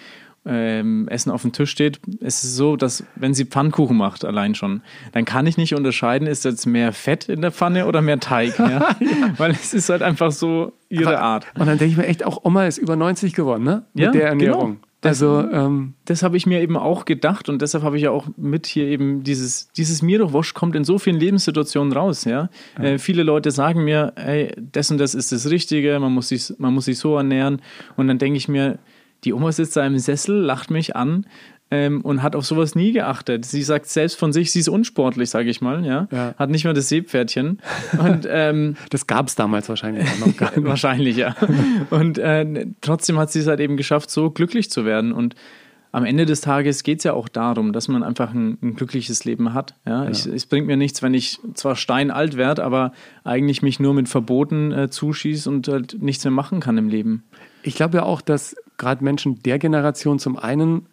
[0.47, 4.55] ähm, Essen auf dem Tisch steht, es ist so, dass wenn sie Pfannkuchen macht, allein
[4.55, 8.20] schon, dann kann ich nicht unterscheiden, ist jetzt mehr Fett in der Pfanne oder mehr
[8.20, 8.59] Teig.
[8.59, 8.94] Ja?
[9.38, 11.47] Weil es ist halt einfach so ihre Aber- Art.
[11.59, 13.85] Und dann denke ich mir echt, auch Oma ist über 90 geworden, ne?
[13.94, 14.66] Mit Ja, der Ernährung.
[14.73, 14.81] genau.
[15.05, 18.29] Also, ähm, das habe ich mir eben auch gedacht und deshalb habe ich ja auch
[18.37, 22.49] mit hier eben dieses, dieses mir doch wurscht kommt in so vielen Lebenssituationen raus, ja.
[22.79, 22.85] ja.
[22.85, 26.53] Äh, viele Leute sagen mir, ey, das und das ist das Richtige, man muss sich,
[26.59, 27.61] man muss sich so ernähren
[27.97, 28.79] und dann denke ich mir,
[29.25, 31.27] die Oma sitzt da im Sessel, lacht mich an,
[31.70, 33.44] ähm, und hat auf sowas nie geachtet.
[33.44, 36.08] Sie sagt selbst von sich, sie ist unsportlich, sage ich mal, ja?
[36.10, 36.35] ja.
[36.37, 37.60] Hat nicht mal das Seepferdchen.
[37.98, 40.65] Und, ähm, das gab es damals wahrscheinlich auch noch gar nicht.
[40.65, 41.35] wahrscheinlich, ja.
[41.90, 45.12] Und äh, trotzdem hat sie es halt eben geschafft, so glücklich zu werden.
[45.12, 45.35] Und
[45.94, 49.25] am Ende des Tages geht es ja auch darum, dass man einfach ein, ein glückliches
[49.25, 49.75] Leben hat.
[49.87, 50.04] Ja?
[50.04, 50.10] ja.
[50.10, 52.92] Ich, es bringt mir nichts, wenn ich zwar steinalt werde, aber
[53.23, 57.23] eigentlich mich nur mit Verboten äh, zuschieße und halt nichts mehr machen kann im Leben.
[57.62, 60.87] Ich glaube ja auch, dass gerade Menschen der Generation zum einen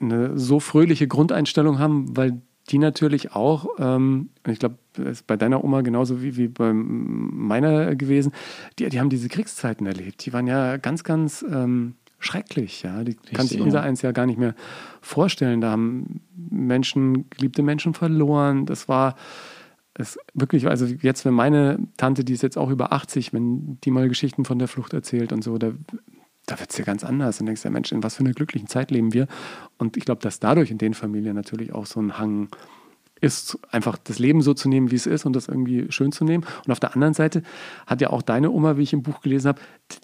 [0.00, 5.36] eine so fröhliche Grundeinstellung haben, weil die natürlich auch, ähm, ich glaube, das ist bei
[5.36, 8.32] deiner Oma genauso wie, wie bei meiner gewesen,
[8.78, 10.26] die, die haben diese Kriegszeiten erlebt.
[10.26, 12.82] Die waren ja ganz, ganz ähm, schrecklich.
[12.82, 13.04] Ja?
[13.04, 13.84] Die Richtig, kann sich unser ja.
[13.84, 14.54] eins ja gar nicht mehr
[15.00, 15.60] vorstellen.
[15.60, 18.66] Da haben Menschen, geliebte Menschen verloren.
[18.66, 19.14] Das war
[19.94, 23.90] es wirklich, also jetzt, wenn meine Tante, die ist jetzt auch über 80, wenn die
[23.90, 25.72] mal Geschichten von der Flucht erzählt und so, da
[26.46, 27.40] da wird es ja ganz anders.
[27.40, 29.26] Und denkst ja, Mensch, in was für einer glücklichen Zeit leben wir?
[29.78, 32.48] Und ich glaube, dass dadurch in den Familien natürlich auch so ein Hang
[33.20, 36.24] ist, einfach das Leben so zu nehmen, wie es ist und das irgendwie schön zu
[36.24, 36.44] nehmen.
[36.66, 37.42] Und auf der anderen Seite
[37.86, 39.60] hat ja auch deine Oma, wie ich im Buch gelesen habe,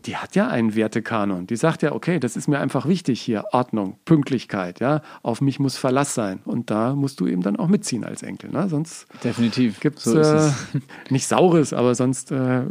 [0.07, 1.47] die hat ja einen Wertekanon.
[1.47, 5.61] Die sagt ja, okay, das ist mir einfach wichtig hier, Ordnung, Pünktlichkeit, ja, auf mich
[5.61, 6.41] muss Verlass sein.
[6.45, 8.51] Und da musst du eben dann auch mitziehen als Enkel.
[8.51, 8.69] Ne?
[8.69, 9.81] Sonst Definitiv.
[9.81, 10.51] gibt so äh,
[11.11, 12.65] nicht Saures, aber sonst äh,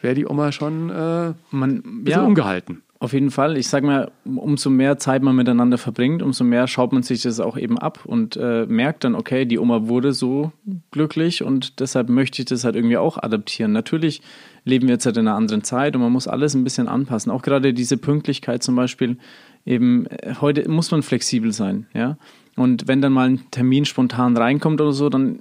[0.00, 2.82] wäre die Oma schon äh, Man, ja, ungehalten.
[3.04, 3.58] Auf jeden Fall.
[3.58, 7.38] Ich sage mal, umso mehr Zeit man miteinander verbringt, umso mehr schaut man sich das
[7.38, 10.52] auch eben ab und äh, merkt dann, okay, die Oma wurde so
[10.90, 13.72] glücklich und deshalb möchte ich das halt irgendwie auch adaptieren.
[13.72, 14.22] Natürlich
[14.64, 17.30] leben wir jetzt halt in einer anderen Zeit und man muss alles ein bisschen anpassen.
[17.30, 19.18] Auch gerade diese Pünktlichkeit zum Beispiel,
[19.66, 22.16] eben äh, heute muss man flexibel sein, ja.
[22.56, 25.40] Und wenn dann mal ein Termin spontan reinkommt oder so, dann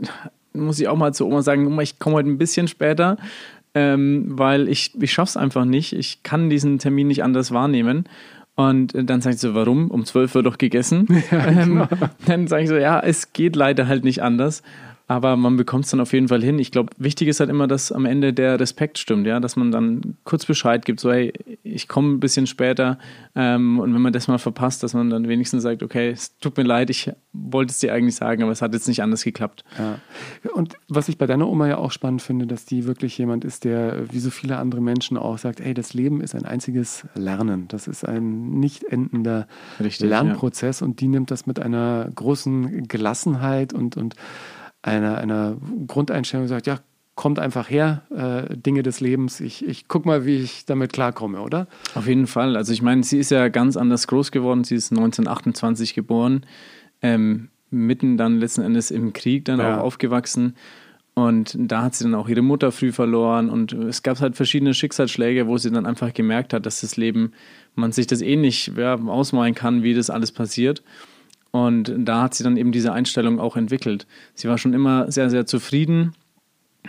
[0.52, 3.16] muss ich auch mal zu Oma sagen, Oma, ich komme heute ein bisschen später,
[3.76, 5.94] ähm, weil ich, ich schaffe es einfach nicht.
[5.94, 8.06] Ich kann diesen Termin nicht anders wahrnehmen.
[8.56, 9.90] Und dann sage ich so, warum?
[9.90, 11.08] Um 12 wird doch gegessen.
[11.32, 11.82] Ja, genau.
[11.84, 11.88] ähm,
[12.26, 14.62] dann sage ich so, ja, es geht leider halt nicht anders.
[15.14, 16.58] Aber man bekommt es dann auf jeden Fall hin.
[16.58, 19.72] Ich glaube, wichtig ist halt immer, dass am Ende der Respekt stimmt, ja, dass man
[19.72, 22.98] dann kurz Bescheid gibt, so hey, ich komme ein bisschen später.
[23.36, 26.58] Ähm, und wenn man das mal verpasst, dass man dann wenigstens sagt, okay, es tut
[26.58, 29.64] mir leid, ich wollte es dir eigentlich sagen, aber es hat jetzt nicht anders geklappt.
[29.78, 30.00] Ja.
[30.56, 33.66] Und was ich bei deiner Oma ja auch spannend finde, dass die wirklich jemand ist,
[33.66, 37.68] der wie so viele andere Menschen auch sagt, hey, das Leben ist ein einziges Lernen.
[37.68, 39.48] Das ist ein nicht endender
[39.80, 40.88] Richtig, Lernprozess ja.
[40.88, 44.16] und die nimmt das mit einer großen Gelassenheit und, und
[44.84, 45.58] einer, einer
[45.88, 46.80] Grundeinstellung sagt, ja,
[47.16, 49.40] kommt einfach her, äh, Dinge des Lebens.
[49.40, 51.68] Ich, ich guck mal, wie ich damit klarkomme, oder?
[51.96, 52.56] Auf jeden Fall.
[52.56, 54.64] Also ich meine, sie ist ja ganz anders groß geworden.
[54.64, 56.46] Sie ist 1928 geboren,
[57.02, 59.78] ähm, mitten dann letzten Endes im Krieg dann ja.
[59.78, 60.56] auch aufgewachsen.
[61.16, 63.52] Und da hat sie dann auch ihre Mutter früh verloren.
[63.52, 67.34] Und es gab halt verschiedene Schicksalsschläge, wo sie dann einfach gemerkt hat, dass das Leben,
[67.76, 70.82] man sich das eh nicht ja, ausmalen kann, wie das alles passiert.
[71.54, 74.08] Und da hat sie dann eben diese Einstellung auch entwickelt.
[74.34, 76.14] Sie war schon immer sehr, sehr zufrieden.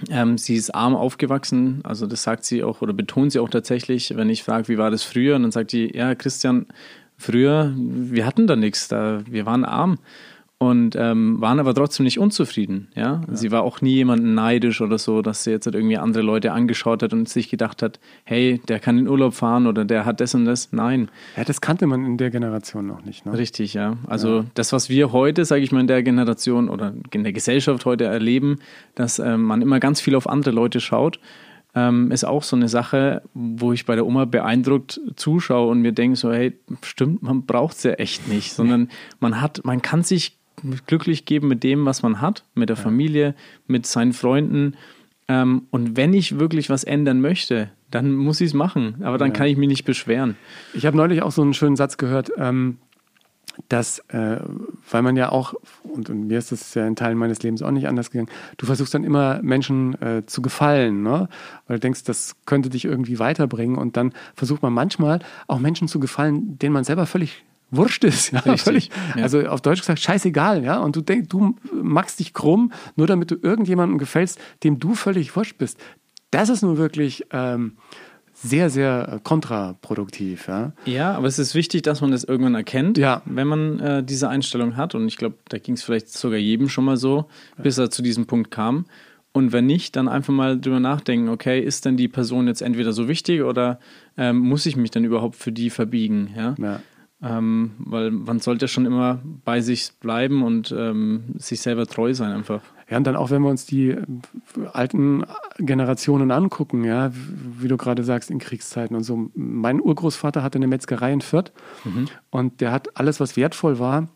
[0.09, 4.17] Ähm, sie ist arm aufgewachsen, also das sagt sie auch oder betont sie auch tatsächlich,
[4.17, 5.37] wenn ich frage, wie war das früher?
[5.37, 6.67] Und dann sagt sie, ja, Christian,
[7.17, 9.99] früher, wir hatten da nichts, da, wir waren arm
[10.59, 12.89] und ähm, waren aber trotzdem nicht unzufrieden.
[12.95, 13.23] Ja?
[13.27, 13.35] ja?
[13.37, 16.53] Sie war auch nie jemand neidisch oder so, dass sie jetzt halt irgendwie andere Leute
[16.53, 20.21] angeschaut hat und sich gedacht hat, hey, der kann in Urlaub fahren oder der hat
[20.21, 20.73] das und das.
[20.73, 21.11] Nein.
[21.37, 23.27] Ja, das kannte man in der Generation noch nicht.
[23.27, 23.37] Ne?
[23.37, 23.97] Richtig, ja.
[24.07, 24.45] Also ja.
[24.55, 28.05] das, was wir heute, sage ich mal, in der Generation oder in der Gesellschaft heute
[28.05, 28.59] erleben,
[28.95, 31.19] dass ähm, man immer ganz viel auf andere Leute schaut.
[31.77, 35.91] Ähm, ist auch so eine Sache, wo ich bei der Oma beeindruckt zuschaue und mir
[35.91, 40.05] denke so, hey, stimmt, man braucht es ja echt nicht, sondern man hat, man kann
[40.05, 40.39] sich
[40.87, 42.83] glücklich geben mit dem, was man hat, mit der ja.
[42.83, 43.35] Familie,
[43.67, 44.77] mit seinen Freunden.
[45.29, 48.97] Ähm, und wenn ich wirklich was ändern möchte, dann muss ich es machen.
[49.03, 49.35] Aber dann ja.
[49.35, 50.37] kann ich mich nicht beschweren.
[50.73, 52.79] Ich habe neulich auch so einen schönen Satz gehört, ähm,
[53.69, 54.41] dass, äh,
[54.91, 55.55] weil man ja auch,
[55.85, 58.67] und, und, mir ist das ja in Teilen meines Lebens auch nicht anders gegangen, du
[58.67, 61.29] versuchst dann immer Menschen äh, zu gefallen, ne?
[61.67, 63.77] weil du denkst, das könnte dich irgendwie weiterbringen.
[63.79, 67.45] Und dann versucht man manchmal auch Menschen zu gefallen, denen man selber völlig
[67.77, 68.33] wurscht ist.
[68.33, 69.23] Ja, völlig, ja.
[69.23, 70.65] Also auf Deutsch gesagt, scheißegal.
[70.65, 70.79] Ja?
[70.79, 75.35] Und du denkst, du machst dich krumm, nur damit du irgendjemandem gefällst, dem du völlig
[75.37, 75.79] wurscht bist.
[76.31, 77.77] Das ist nun wirklich ähm,
[78.35, 80.49] sehr, sehr kontraproduktiv.
[80.49, 80.73] Ja?
[80.85, 83.23] ja, aber es ist wichtig, dass man das irgendwann erkennt, ja.
[83.25, 84.95] wenn man äh, diese Einstellung hat.
[84.95, 88.03] Und ich glaube, da ging es vielleicht sogar jedem schon mal so, bis er zu
[88.03, 88.87] diesem Punkt kam.
[89.33, 92.93] Und wenn nicht, dann einfach mal drüber nachdenken, okay, ist denn die Person jetzt entweder
[92.93, 93.81] so wichtig oder
[94.17, 96.31] ähm, muss ich mich dann überhaupt für die verbiegen?
[96.37, 96.55] Ja?
[96.57, 96.81] ja.
[97.25, 102.33] Ähm, weil man sollte schon immer bei sich bleiben und ähm, sich selber treu sein
[102.33, 102.61] einfach.
[102.91, 104.05] Ja, und dann auch, wenn wir uns die äh,
[104.73, 105.25] alten
[105.59, 107.13] Generationen angucken, ja,
[107.59, 109.31] wie du gerade sagst, in Kriegszeiten und so.
[109.35, 111.53] Mein Urgroßvater hatte eine Metzgerei in Fürth
[112.31, 114.09] und der hat alles, was wertvoll war,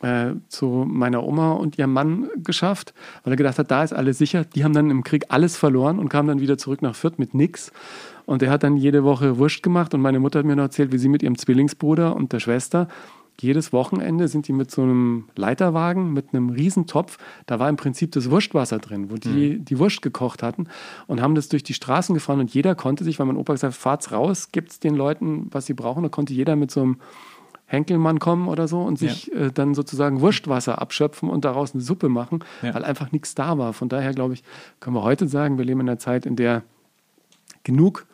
[0.00, 4.18] äh, zu meiner Oma und ihrem Mann geschafft, weil er gedacht hat, da ist alles
[4.18, 4.44] sicher.
[4.44, 7.32] Die haben dann im Krieg alles verloren und kamen dann wieder zurück nach Fürth mit
[7.32, 7.72] nix.
[8.26, 10.92] Und er hat dann jede Woche Wurst gemacht und meine Mutter hat mir noch erzählt,
[10.92, 12.88] wie sie mit ihrem Zwillingsbruder und der Schwester
[13.40, 18.12] jedes Wochenende sind die mit so einem Leiterwagen, mit einem Riesentopf, da war im Prinzip
[18.12, 20.68] das Wurstwasser drin, wo die die Wurst gekocht hatten
[21.06, 23.74] und haben das durch die Straßen gefahren und jeder konnte sich, weil mein Opa gesagt
[23.74, 26.96] hat, fahrt's raus, gibt's den Leuten, was sie brauchen, da konnte jeder mit so einem
[27.66, 32.08] Henkelmann kommen oder so und sich äh, dann sozusagen Wurstwasser abschöpfen und daraus eine Suppe
[32.08, 32.74] machen, Ja.
[32.74, 33.72] weil einfach nichts da war.
[33.74, 34.44] Von daher glaube ich,
[34.80, 36.62] können wir heute sagen, wir leben in einer Zeit, in der
[37.64, 38.06] genug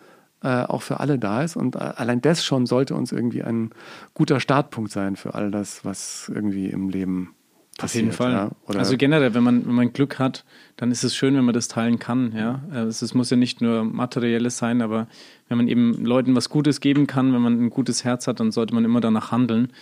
[0.43, 1.57] äh, auch für alle da ist.
[1.57, 3.71] Und äh, allein das schon sollte uns irgendwie ein
[4.15, 7.35] guter Startpunkt sein für all das, was irgendwie im Leben
[7.79, 8.05] passiert.
[8.05, 8.33] Auf jeden Fall.
[8.33, 8.79] Ja?
[8.79, 10.45] Also generell, wenn man, wenn man Glück hat,
[10.77, 12.33] dann ist es schön, wenn man das teilen kann.
[12.37, 12.63] Ja?
[12.73, 15.07] Äh, Es, es muss ja nicht nur materielles sein, aber
[15.49, 18.53] wenn man eben Leuten was Gutes geben kann, wenn man ein gutes Herz hat, dann
[18.53, 19.73] sollte man immer danach handeln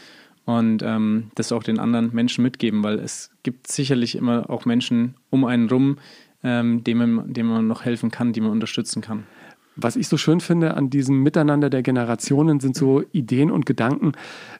[0.44, 5.14] und ähm, das auch den anderen Menschen mitgeben, weil es gibt sicherlich immer auch Menschen
[5.30, 5.98] um einen rum,
[6.42, 9.24] ähm, denen, man, denen man noch helfen kann, die man unterstützen kann.
[9.82, 14.12] Was ich so schön finde an diesem Miteinander der Generationen sind so Ideen und Gedanken,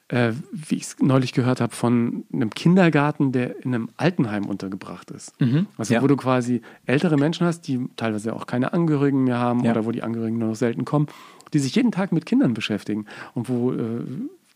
[0.08, 5.10] äh, wie ich es neulich gehört habe, von einem Kindergarten, der in einem Altenheim untergebracht
[5.10, 5.32] ist.
[5.76, 6.02] Also Ja.
[6.02, 9.72] wo du quasi ältere Menschen hast, die teilweise auch keine Angehörigen mehr haben Ja.
[9.72, 11.06] oder wo die Angehörigen nur noch selten kommen,
[11.52, 14.04] die sich jeden Tag mit Kindern beschäftigen und wo äh,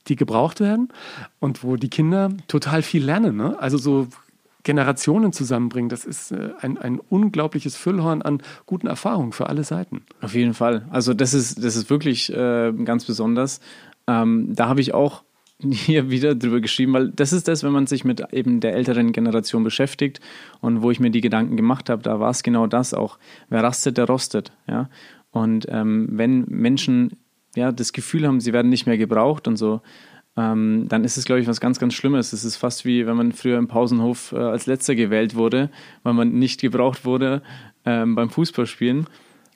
[0.08, 0.88] die gebraucht werden
[1.40, 3.36] und wo die Kinder total viel lernen.
[3.36, 3.58] Ne?
[3.58, 4.06] Also so
[4.64, 10.02] Generationen zusammenbringen, das ist äh, ein, ein unglaubliches Füllhorn an guten Erfahrungen für alle Seiten.
[10.20, 10.86] Auf jeden Fall.
[10.90, 13.60] Also das ist, das ist wirklich äh, ganz besonders.
[14.06, 15.22] Ähm, da habe ich auch
[15.60, 19.12] hier wieder drüber geschrieben, weil das ist das, wenn man sich mit eben der älteren
[19.12, 20.20] Generation beschäftigt
[20.60, 23.18] und wo ich mir die Gedanken gemacht habe, da war es genau das auch.
[23.48, 24.52] Wer rastet, der rostet.
[24.66, 24.88] Ja?
[25.30, 27.16] Und ähm, wenn Menschen
[27.54, 29.80] ja, das Gefühl haben, sie werden nicht mehr gebraucht und so,
[30.36, 32.32] ähm, dann ist es, glaube ich, was ganz, ganz Schlimmes.
[32.32, 35.70] Es ist fast wie, wenn man früher im Pausenhof äh, als Letzter gewählt wurde,
[36.02, 37.42] weil man nicht gebraucht wurde
[37.84, 39.06] ähm, beim Fußballspielen.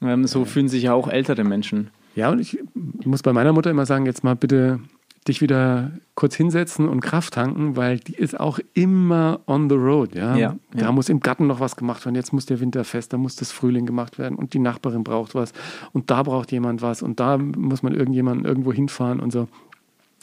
[0.02, 1.90] Ähm, so fühlen sich ja auch ältere Menschen.
[2.14, 2.58] Ja, und ich
[3.04, 4.80] muss bei meiner Mutter immer sagen, jetzt mal bitte
[5.28, 10.14] dich wieder kurz hinsetzen und Kraft tanken, weil die ist auch immer on the road.
[10.14, 10.36] Ja?
[10.36, 10.92] Ja, da ja.
[10.92, 13.52] muss im Garten noch was gemacht werden, jetzt muss der Winter fest, da muss das
[13.52, 15.52] Frühling gemacht werden und die Nachbarin braucht was
[15.92, 19.48] und da braucht jemand was und da muss man irgendjemanden irgendwo hinfahren und so.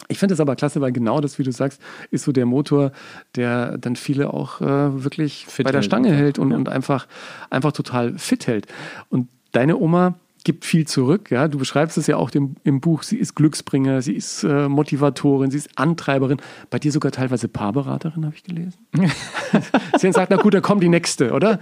[0.07, 1.81] Ich finde es aber klasse, weil genau das, wie du sagst,
[2.11, 2.91] ist so der Motor,
[3.35, 6.21] der dann viele auch äh, wirklich Fit bei der Stange einfach.
[6.21, 6.57] hält und, Ja.
[6.57, 7.07] und einfach,
[7.49, 8.67] einfach total fit hält.
[9.09, 11.31] Und deine Oma gibt viel zurück.
[11.31, 11.47] Ja?
[11.47, 13.01] Du beschreibst es ja auch dem, im Buch.
[13.01, 16.37] Sie ist Glücksbringer, sie ist äh, Motivatorin, sie ist Antreiberin.
[16.69, 18.77] Bei dir sogar teilweise Paarberaterin, habe ich gelesen.
[19.97, 21.59] sie sagt, na gut, da kommt die nächste, oder?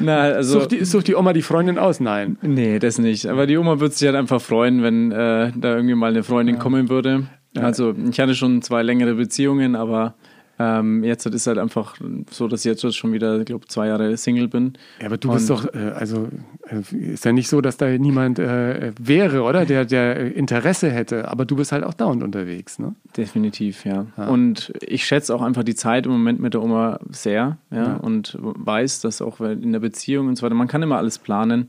[0.00, 0.58] Na, also.
[0.58, 2.00] Sucht die, sucht die Oma die Freundin aus?
[2.00, 2.36] Nein.
[2.42, 3.26] Nee, das nicht.
[3.26, 6.58] Aber die Oma würde sich halt einfach freuen, wenn äh, da irgendwie mal eine Freundin
[6.58, 7.28] kommen würde.
[7.64, 10.14] Also ich hatte schon zwei längere Beziehungen, aber
[10.58, 11.96] ähm, jetzt ist halt einfach
[12.30, 14.72] so, dass ich jetzt schon wieder, ich glaube, zwei Jahre Single bin.
[15.00, 16.28] Ja, aber du bist doch, äh, also
[16.66, 19.66] äh, ist ja nicht so, dass da niemand äh, wäre, oder?
[19.66, 21.28] Der, der Interesse hätte.
[21.28, 22.94] Aber du bist halt auch dauernd unterwegs, ne?
[23.18, 24.06] Definitiv, ja.
[24.28, 27.96] Und ich schätze auch einfach die Zeit im Moment mit der Oma sehr, ja, Ja.
[27.96, 31.66] und weiß, dass auch in der Beziehung und so weiter, man kann immer alles planen,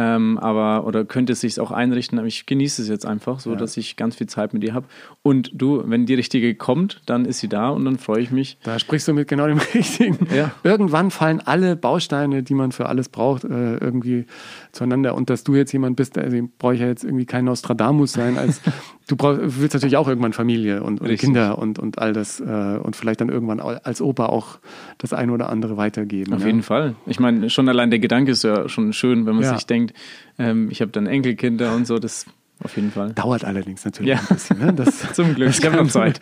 [0.00, 3.54] ähm, aber oder könnte es sich auch einrichten, aber ich genieße es jetzt einfach, so
[3.54, 4.86] dass ich ganz viel Zeit mit ihr habe.
[5.20, 8.56] Und du, wenn die richtige kommt, dann ist sie da und dann freue ich mich.
[8.62, 10.26] Da sprichst du mit genau dem Richtigen.
[10.34, 10.52] Ja.
[10.62, 14.24] Irgendwann fallen alle Bausteine, die man für alles braucht, äh, irgendwie
[14.72, 15.14] zueinander.
[15.14, 18.38] Und dass du jetzt jemand bist, also brauche ich ja jetzt irgendwie kein Nostradamus sein,
[18.38, 18.60] als
[19.08, 21.16] du brauch, willst natürlich auch irgendwann Familie und, und.
[21.18, 22.44] Kinder und, und all das äh,
[22.82, 24.58] und vielleicht dann irgendwann als Opa auch
[24.98, 26.32] das eine oder andere weitergeben.
[26.34, 26.46] Auf ja.
[26.46, 26.94] jeden Fall.
[27.06, 29.54] Ich meine, schon allein der Gedanke ist ja schon schön, wenn man Ja.
[29.54, 29.94] sich denkt,
[30.38, 32.26] ähm, ich habe dann Enkelkinder und so, das
[32.62, 33.12] auf jeden Fall.
[33.14, 34.18] Dauert allerdings natürlich Ja.
[34.20, 34.58] ein bisschen.
[34.58, 34.72] Ne?
[34.74, 36.20] Das, Zum Glück, ich habe noch Zeit.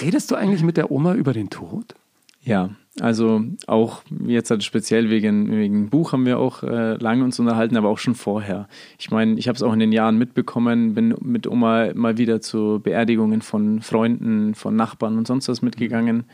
[0.00, 1.94] Redest du eigentlich mit der Oma über den Tod?
[2.42, 2.70] Ja,
[3.00, 7.76] also auch jetzt halt speziell wegen, wegen Buch haben wir auch äh, lange uns unterhalten,
[7.76, 8.68] aber auch schon vorher.
[8.98, 12.42] Ich meine, ich habe es auch in den Jahren mitbekommen, bin mit Oma mal wieder
[12.42, 16.24] zu Beerdigungen von Freunden, von Nachbarn und sonst was mitgegangen.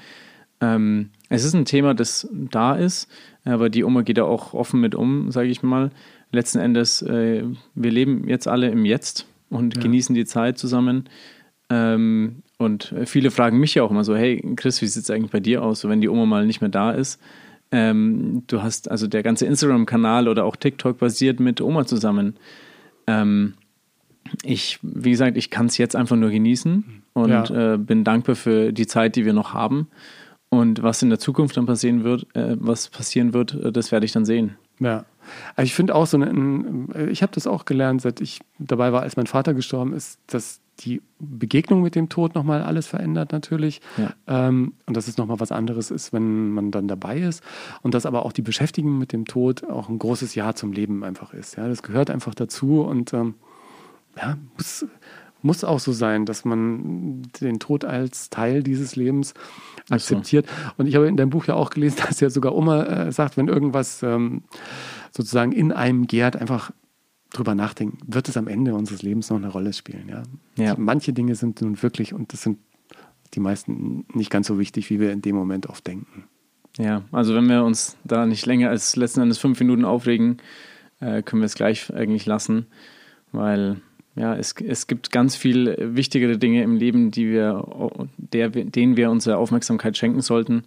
[0.60, 3.08] Ähm, es ist ein Thema, das da ist,
[3.44, 5.90] aber die Oma geht da auch offen mit um, sage ich mal.
[6.32, 7.44] Letzten Endes, äh,
[7.76, 11.08] wir leben jetzt alle im Jetzt und genießen die Zeit zusammen.
[11.70, 15.30] Ähm, und viele fragen mich ja auch immer so, hey Chris, wie sieht es eigentlich
[15.32, 17.20] bei dir aus, so wenn die Oma mal nicht mehr da ist?
[17.70, 22.36] Ähm, du hast, also der ganze Instagram-Kanal oder auch TikTok basiert mit Oma zusammen.
[23.06, 23.54] Ähm,
[24.42, 27.74] ich, wie gesagt, ich kann es jetzt einfach nur genießen und Ja.
[27.74, 29.88] äh, bin dankbar für die Zeit, die wir noch haben.
[30.50, 34.06] Und was in der Zukunft dann passieren wird, äh, was passieren wird, äh, das werde
[34.06, 34.56] ich dann sehen.
[34.80, 35.04] Ja.
[35.56, 39.02] Also ich finde auch so ein, ich habe das auch gelernt, seit ich dabei war,
[39.02, 43.80] als mein Vater gestorben ist, dass die Begegnung mit dem Tod nochmal alles verändert natürlich.
[43.96, 44.14] Ja.
[44.26, 47.42] Ähm, und dass es nochmal was anderes ist, wenn man dann dabei ist.
[47.82, 51.04] Und dass aber auch die Beschäftigung mit dem Tod auch ein großes Ja zum Leben
[51.04, 51.56] einfach ist.
[51.56, 53.34] Ja, das gehört einfach dazu und ähm,
[54.16, 54.86] ja, muss,
[55.42, 59.34] muss auch so sein, dass man den Tod als Teil dieses Lebens
[59.88, 59.94] so.
[59.94, 60.46] akzeptiert.
[60.76, 63.36] Und ich habe in deinem Buch ja auch gelesen, dass ja sogar Oma äh, sagt,
[63.36, 64.42] wenn irgendwas ähm,
[65.10, 66.72] sozusagen in einem gärt, einfach
[67.32, 70.08] drüber nachdenken, wird es am Ende unseres Lebens noch eine Rolle spielen.
[70.08, 70.22] Ja?
[70.56, 70.74] Ja.
[70.78, 72.58] Manche Dinge sind nun wirklich, und das sind
[73.34, 76.24] die meisten nicht ganz so wichtig, wie wir in dem Moment oft denken.
[76.78, 80.38] Ja, also wenn wir uns da nicht länger als letzten Endes fünf Minuten aufregen,
[81.00, 82.66] äh, können wir es gleich eigentlich lassen,
[83.32, 83.80] weil
[84.14, 87.64] ja, es, es gibt ganz viel wichtigere Dinge im Leben, die wir,
[88.16, 90.64] der, denen wir unsere Aufmerksamkeit schenken sollten.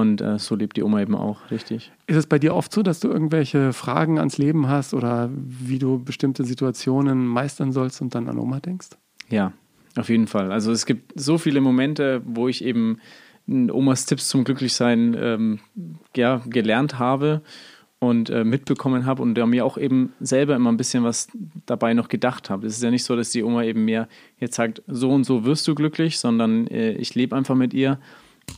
[0.00, 1.92] Und äh, so lebt die Oma eben auch, richtig.
[2.06, 5.78] Ist es bei dir oft so, dass du irgendwelche Fragen ans Leben hast oder wie
[5.78, 8.88] du bestimmte Situationen meistern sollst und dann an Oma denkst?
[9.30, 9.52] Ja,
[9.96, 10.50] auf jeden Fall.
[10.50, 12.98] Also es gibt so viele Momente, wo ich eben
[13.46, 15.60] Omas Tipps zum Glücklichsein ähm,
[16.16, 17.42] ja, gelernt habe
[18.00, 21.28] und äh, mitbekommen habe und der mir auch eben selber immer ein bisschen was
[21.66, 22.66] dabei noch gedacht habe.
[22.66, 25.44] Es ist ja nicht so, dass die Oma eben mir jetzt sagt, so und so
[25.44, 27.98] wirst du glücklich, sondern äh, ich lebe einfach mit ihr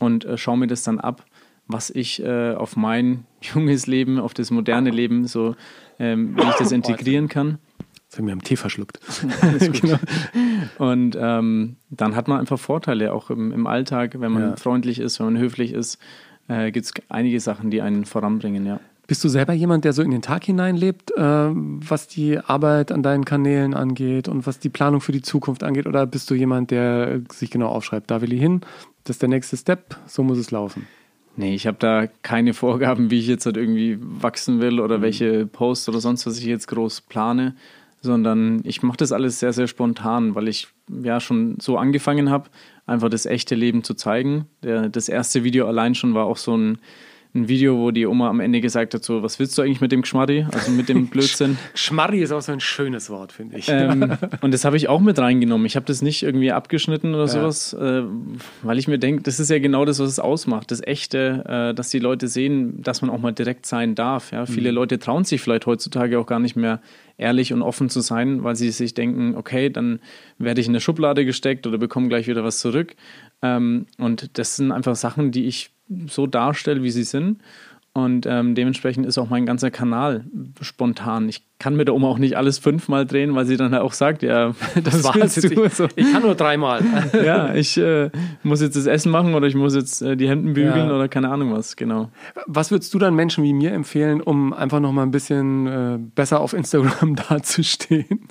[0.00, 1.24] und äh, schaue mir das dann ab,
[1.66, 5.56] was ich äh, auf mein junges Leben, auf das moderne Leben so,
[5.98, 7.58] ähm, wie ich das integrieren kann.
[8.08, 9.00] Das haben wir am Tee verschluckt.
[9.58, 9.98] genau.
[10.78, 14.56] Und ähm, dann hat man einfach Vorteile, auch im, im Alltag, wenn man Ja.
[14.56, 15.98] freundlich ist, wenn man höflich ist,
[16.48, 18.78] äh, gibt es einige Sachen, die einen voranbringen, ja.
[19.08, 23.02] Bist du selber jemand, der so in den Tag hineinlebt, äh, was die Arbeit an
[23.04, 25.86] deinen Kanälen angeht und was die Planung für die Zukunft angeht?
[25.86, 28.62] Oder bist du jemand, der sich genau aufschreibt, da will ich hin,
[29.06, 30.86] das ist der nächste Step, so muss es laufen?
[31.36, 35.46] Nee, ich habe da keine Vorgaben, wie ich jetzt halt irgendwie wachsen will oder welche
[35.46, 37.54] Posts oder sonst was ich jetzt groß plane,
[38.00, 42.48] sondern ich mache das alles sehr, sehr spontan, weil ich ja schon so angefangen habe,
[42.86, 44.46] einfach das echte Leben zu zeigen.
[44.62, 46.78] Der, das erste Video allein schon war auch so ein,
[47.36, 49.92] ein Video, wo die Oma am Ende gesagt hat, so, was willst du eigentlich mit
[49.92, 51.58] dem Geschmarri, also mit dem Blödsinn.
[51.74, 53.68] Schmarri ist auch so ein schönes Wort, finde ich.
[53.68, 55.66] ähm, und das habe ich auch mit reingenommen.
[55.66, 57.28] Ich habe das nicht irgendwie abgeschnitten oder Ja.
[57.28, 58.02] sowas, äh,
[58.62, 60.70] weil ich mir denke, das ist ja genau das, was es ausmacht.
[60.70, 64.32] Das Echte, äh, dass die Leute sehen, dass man auch mal direkt sein darf.
[64.32, 64.46] Ja?
[64.46, 66.80] Viele Leute trauen sich vielleicht heutzutage auch gar nicht mehr
[67.18, 70.00] ehrlich und offen zu sein, weil sie sich denken, okay, dann
[70.38, 72.94] werde ich in eine Schublade gesteckt oder bekomme gleich wieder was zurück.
[73.42, 75.70] Ähm, und das sind einfach Sachen, die ich
[76.08, 77.40] so darstelle, wie sie sind.
[77.92, 80.26] Und ähm, dementsprechend ist auch mein ganzer Kanal
[80.60, 81.30] spontan.
[81.30, 84.22] Ich kann mit der Oma auch nicht alles fünfmal drehen, weil sie dann auch sagt,
[84.22, 84.52] ja,
[84.84, 85.56] das, war's willst jetzt.
[85.56, 85.64] du.
[85.64, 85.88] Ich, So.
[85.96, 86.82] ich kann nur dreimal.
[87.14, 88.10] Ja, ich äh,
[88.42, 90.94] muss jetzt das Essen machen oder ich muss jetzt äh, die Hemden bügeln Ja.
[90.94, 92.10] oder keine Ahnung was, genau.
[92.46, 95.98] Was würdest du dann Menschen wie mir empfehlen, um einfach noch mal ein bisschen äh,
[96.14, 98.28] besser auf Instagram dazustehen?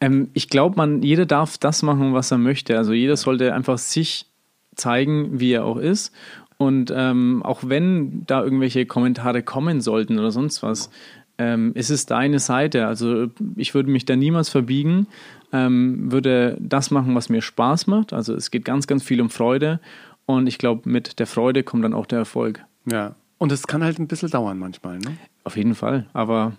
[0.00, 2.76] Ähm, ich glaube, man, jeder darf das machen, was er möchte.
[2.76, 4.26] Also jeder sollte einfach sich
[4.74, 6.12] zeigen, wie er auch ist.
[6.58, 10.90] Und ähm, auch wenn da irgendwelche Kommentare kommen sollten oder sonst was,
[11.38, 12.86] ähm, ist es deine Seite.
[12.86, 15.06] Also ich würde mich da niemals verbiegen,
[15.52, 18.12] ähm, würde das machen, was mir Spaß macht.
[18.12, 19.80] Also es geht ganz, ganz viel um Freude.
[20.26, 22.64] Und ich glaube, mit der Freude kommt dann auch der Erfolg.
[22.90, 23.14] Ja.
[23.38, 25.16] Und es kann halt ein bisschen dauern manchmal, ne?
[25.44, 26.06] Auf jeden Fall.
[26.12, 26.54] Aber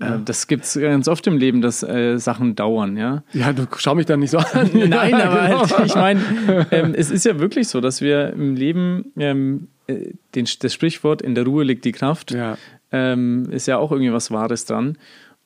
[0.00, 3.22] äh, das gibt es ganz oft im Leben, dass äh, Sachen dauern, ja.
[3.32, 4.70] Ja, du schau mich dann nicht so an.
[4.74, 5.70] Nein, aber genau.
[5.70, 6.20] halt, ich meine,
[6.70, 11.22] ähm, es ist ja wirklich so, dass wir im Leben ähm, äh, den, das Sprichwort
[11.22, 12.56] in der Ruhe liegt die Kraft, Ja.
[12.92, 14.98] ähm, ist ja auch irgendwie was Wahres dran.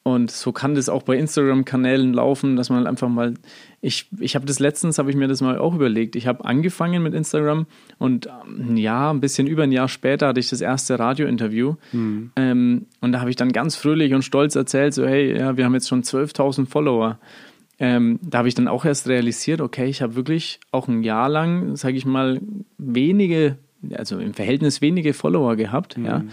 [0.08, 3.34] Und so kann das auch bei Instagram-Kanälen laufen, dass man einfach mal,
[3.82, 6.16] ich, ich habe das letztens, habe ich mir das mal auch überlegt.
[6.16, 7.66] Ich habe angefangen mit Instagram
[7.98, 11.74] und ähm, ein Jahr, ein bisschen über ein Jahr später hatte ich das erste Radiointerview.
[12.36, 15.66] Ähm, und da habe ich dann ganz fröhlich und stolz erzählt, so hey, ja, wir
[15.66, 17.18] haben jetzt schon 12.000 Follower.
[17.78, 21.28] Ähm, da habe ich dann auch erst realisiert, okay, ich habe wirklich auch ein Jahr
[21.28, 22.40] lang, sage ich mal,
[22.78, 23.58] wenige,
[23.92, 25.98] also im Verhältnis wenige Follower gehabt.
[26.02, 26.24] Ja.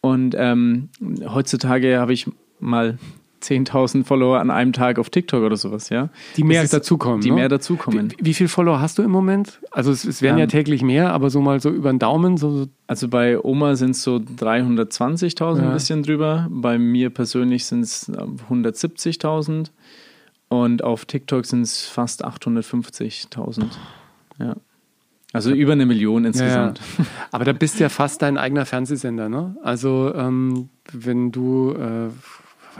[0.00, 0.88] Und ähm,
[1.28, 2.26] heutzutage habe ich
[2.58, 2.98] mal
[3.42, 6.08] 10.000 Follower an einem Tag auf TikTok oder sowas, ja.
[6.36, 7.20] Die mehr ist- dazukommen.
[7.20, 7.36] Die ne?
[7.36, 8.12] mehr dazukommen.
[8.18, 9.60] Wie, wie viele Follower hast du im Moment?
[9.70, 12.36] Also es, es werden ja Ähm, täglich mehr, aber so mal so über den Daumen,
[12.36, 15.68] so Also bei Oma sind es so 320.000, Ja.
[15.68, 16.46] ein bisschen drüber.
[16.50, 18.10] Bei mir persönlich sind es
[18.50, 19.70] 170.000.
[20.48, 23.64] Und auf TikTok sind es fast 850.000.
[24.38, 24.56] Ja.
[25.32, 26.80] Also über eine Million insgesamt.
[26.98, 29.54] Ja, aber da bist du ja fast dein eigener Fernsehsender, ne?
[29.62, 32.08] Also ähm, wenn du, äh,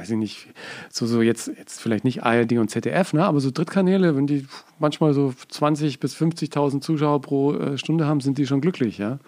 [0.00, 0.46] weiß ich nicht,
[0.90, 4.46] so, so jetzt, jetzt vielleicht nicht ARD und ZDF, ne, aber so Drittkanäle, wenn die
[4.78, 9.18] manchmal so 20 bis 50.000 Zuschauer pro äh, Stunde haben, sind die schon glücklich, ja.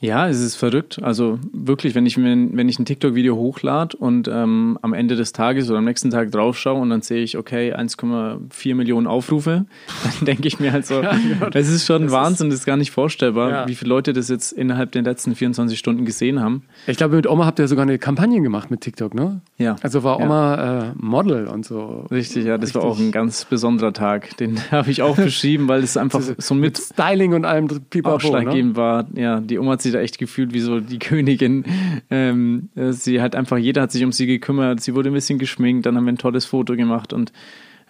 [0.00, 1.02] Ja, es ist verrückt.
[1.02, 5.70] Also wirklich, wenn ich wenn ich ein TikTok-Video hochlade und ähm, am Ende des Tages
[5.70, 9.66] oder am nächsten Tag draufschaue und dann sehe ich, okay, 1,4 Millionen Aufrufe,
[10.18, 11.14] dann denke ich mir halt so, ja,
[11.50, 13.68] das ist schon das Wahnsinn, das ist gar nicht vorstellbar, ja.
[13.68, 16.64] wie viele Leute das jetzt innerhalb der letzten 24 Stunden gesehen haben.
[16.86, 19.40] Ich glaube, mit Oma habt ihr sogar eine Kampagne gemacht mit TikTok, ne?
[19.58, 19.76] Ja.
[19.82, 20.78] Also war Oma ja.
[20.78, 22.06] äh, Model und so.
[22.10, 22.82] Richtig, ja, das Richtig.
[22.82, 24.36] war auch ein ganz besonderer Tag.
[24.36, 28.16] Den habe ich auch beschrieben, weil es einfach so mit, mit Styling und allem Pipapo,
[28.16, 28.76] ausschlaggebend ne?
[28.76, 29.06] war.
[29.14, 31.64] Ja, die Oma hat sich da echt gefühlt wie so die Königin.
[32.10, 34.80] Ähm, sie hat einfach, jeder hat sich um sie gekümmert.
[34.80, 37.32] Sie wurde ein bisschen geschminkt, dann haben wir ein tolles Foto gemacht und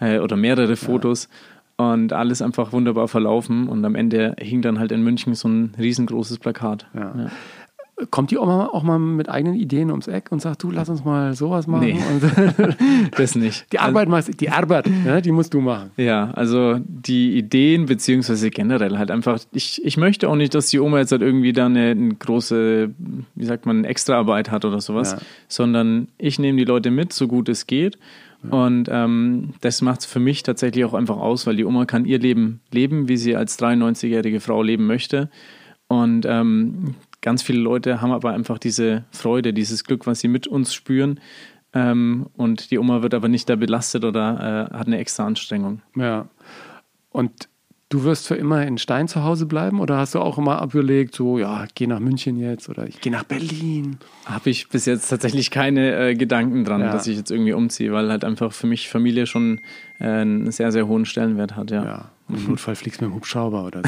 [0.01, 1.29] äh, oder mehrere Fotos.
[1.31, 1.39] Ja.
[1.77, 3.67] Und alles einfach wunderbar verlaufen.
[3.67, 6.87] Und am Ende hing dann halt in München so ein riesengroßes Plakat.
[6.95, 7.15] Ja.
[7.17, 7.31] Ja.
[8.11, 11.05] Kommt die Oma auch mal mit eigenen Ideen ums Eck und sagt, du, lass uns
[11.05, 11.87] mal sowas machen?
[11.87, 12.01] Nee,
[13.17, 13.73] das nicht.
[13.73, 15.91] Die Arbeit, also, die Arbeit, ja, die musst du machen.
[15.97, 20.81] Ja, also die Ideen, beziehungsweise generell halt einfach, ich, ich möchte auch nicht, dass die
[20.81, 22.91] Oma jetzt halt irgendwie da eine, eine große,
[23.35, 25.19] wie sagt man, Extraarbeit hat oder sowas, ja.
[25.47, 27.99] sondern ich nehme die Leute mit, so gut es geht.
[28.51, 32.05] Und ähm, das macht es für mich tatsächlich auch einfach aus, weil die Oma kann
[32.05, 35.31] ihr Leben leben, wie sie als 93-jährige Frau leben möchte.
[35.89, 40.47] Und ähm, Ganz viele Leute haben aber einfach diese Freude, dieses Glück, was sie mit
[40.47, 41.21] uns spüren.
[41.73, 45.81] Ähm, und die Oma wird aber nicht da belastet oder äh, hat eine extra Anstrengung.
[45.97, 46.29] Ja.
[47.09, 47.49] Und
[47.89, 51.15] du wirst für immer in Stein zu Hause bleiben oder hast du auch immer abgelegt,
[51.15, 53.97] so, ja, ich gehe nach München jetzt oder ich gehe nach Berlin?
[54.27, 56.93] Habe ich bis jetzt tatsächlich keine äh, Gedanken dran, ja.
[56.93, 59.63] dass ich jetzt irgendwie umziehe, weil halt einfach für mich Familie schon
[59.99, 61.85] äh, einen sehr, sehr hohen Stellenwert hat, ja.
[61.85, 62.11] ja.
[62.29, 63.83] Im Notfall fliegst du mit dem Hubschrauber oder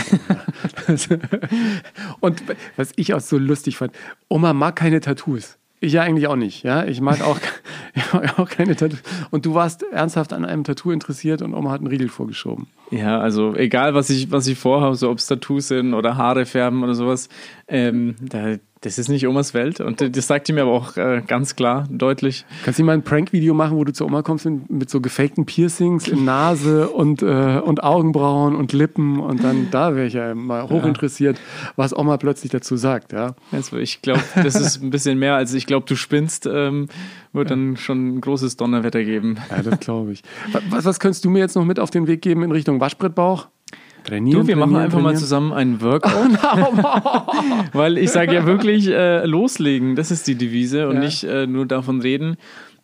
[0.96, 1.14] so.
[2.20, 2.42] und
[2.76, 3.92] was ich auch so lustig fand,
[4.28, 5.56] Oma mag keine Tattoos.
[5.80, 6.84] Ich ja eigentlich auch nicht, ja.
[6.84, 7.38] Ich mag auch,
[7.94, 9.02] ich mag auch keine Tattoos.
[9.30, 12.66] Und du warst ernsthaft an einem Tattoo interessiert und Oma hat einen Riegel vorgeschoben.
[12.90, 16.46] Ja, also egal, was ich, was ich vorhabe, so ob es Tattoos sind oder Haare
[16.46, 17.28] färben oder sowas,
[17.68, 18.56] ähm, da
[18.86, 21.88] das ist nicht Omas Welt und das sagt die mir aber auch äh, ganz klar,
[21.90, 22.44] deutlich.
[22.64, 25.44] Kannst du mal ein Prank-Video machen, wo du zur Oma kommst mit, mit so gefakten
[25.44, 30.34] Piercings in Nase und, äh, und Augenbrauen und Lippen und dann da wäre ich ja
[30.34, 31.72] mal hochinteressiert, ja.
[31.74, 33.12] was Oma plötzlich dazu sagt.
[33.12, 33.34] Ja?
[33.50, 36.88] Also ich glaube, das ist ein bisschen mehr als ich glaube, du spinnst, ähm,
[37.32, 37.56] wird ja.
[37.56, 39.38] dann schon ein großes Donnerwetter geben.
[39.50, 40.22] Ja, das glaube ich.
[40.70, 43.48] Was, was könntest du mir jetzt noch mit auf den Weg geben in Richtung Waschbrettbauch?
[44.06, 45.14] Trainieren, du, wir machen einfach trainieren.
[45.14, 46.12] mal zusammen einen Workout.
[47.72, 51.00] Weil ich sage ja wirklich, äh, loslegen, das ist die Devise und ja.
[51.00, 52.36] nicht äh, nur davon reden.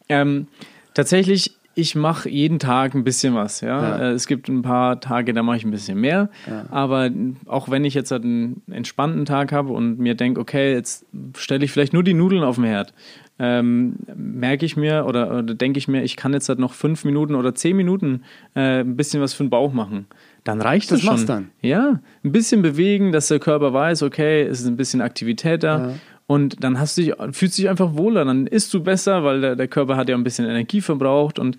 [0.09, 0.49] Ähm,
[0.95, 3.61] tatsächlich, ich mache jeden Tag ein bisschen was.
[3.61, 3.83] Ja?
[3.83, 3.99] ja.
[3.99, 6.29] Äh, es gibt ein paar Tage, da mache ich ein bisschen mehr.
[6.49, 6.67] Ja.
[6.71, 7.09] Aber
[7.47, 11.07] auch wenn ich jetzt halt einen entspannten Tag habe und mir denke, okay, jetzt
[11.37, 12.93] stelle ich vielleicht nur die Nudeln auf den Herd,
[13.39, 17.05] ähm, merke ich mir oder, oder denke ich mir, ich kann jetzt halt noch fünf
[17.05, 18.23] Minuten oder zehn Minuten
[18.55, 20.07] äh, ein bisschen was für den Bauch machen
[20.45, 21.27] dann reicht das, das schon.
[21.27, 21.51] dann.
[21.61, 25.79] Ja, ein bisschen bewegen, dass der Körper weiß, okay, es ist ein bisschen Aktivität da.
[25.79, 25.95] Ja.
[26.27, 29.41] Und dann hast du dich, fühlst du dich einfach wohler, dann isst du besser, weil
[29.41, 31.39] der, der Körper hat ja ein bisschen Energie verbraucht.
[31.39, 31.59] Und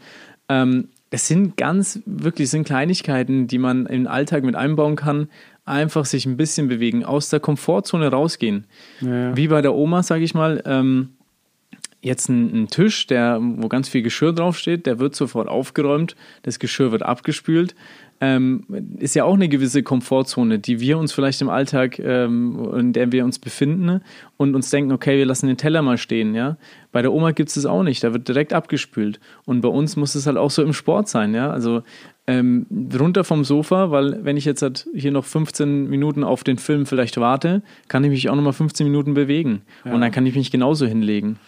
[0.49, 5.29] ähm, das sind ganz, wirklich sind Kleinigkeiten, die man im Alltag mit einbauen kann.
[5.65, 8.65] Einfach sich ein bisschen bewegen, aus der Komfortzone rausgehen.
[8.99, 9.36] Ja.
[9.38, 10.61] Wie bei der Oma, sage ich mal.
[10.65, 11.09] Ähm,
[12.01, 16.59] jetzt ein, ein, Tisch, der, wo ganz viel Geschirr draufsteht, der wird sofort aufgeräumt, das
[16.59, 17.75] Geschirr wird abgespült
[18.26, 18.63] ähm,
[18.99, 23.11] ist ja auch eine gewisse Komfortzone, die wir uns vielleicht im Alltag, ähm, in der
[23.11, 23.99] wir uns befinden
[24.38, 26.55] und uns denken, okay, wir lassen den Teller mal stehen, ja.
[26.93, 29.19] Bei der Oma gibt es das auch nicht, da wird direkt abgespült.
[29.43, 31.49] Und bei uns muss es halt auch so im Sport sein, ja.
[31.49, 31.84] Also
[32.26, 32.65] ähm,
[32.97, 36.86] runter vom Sofa, weil wenn ich jetzt halt hier noch 15 Minuten auf den Film
[36.86, 39.63] vielleicht warte, kann ich mich auch nochmal 15 Minuten bewegen.
[39.84, 39.93] Ja.
[39.93, 41.39] Und dann kann ich mich genauso hinlegen.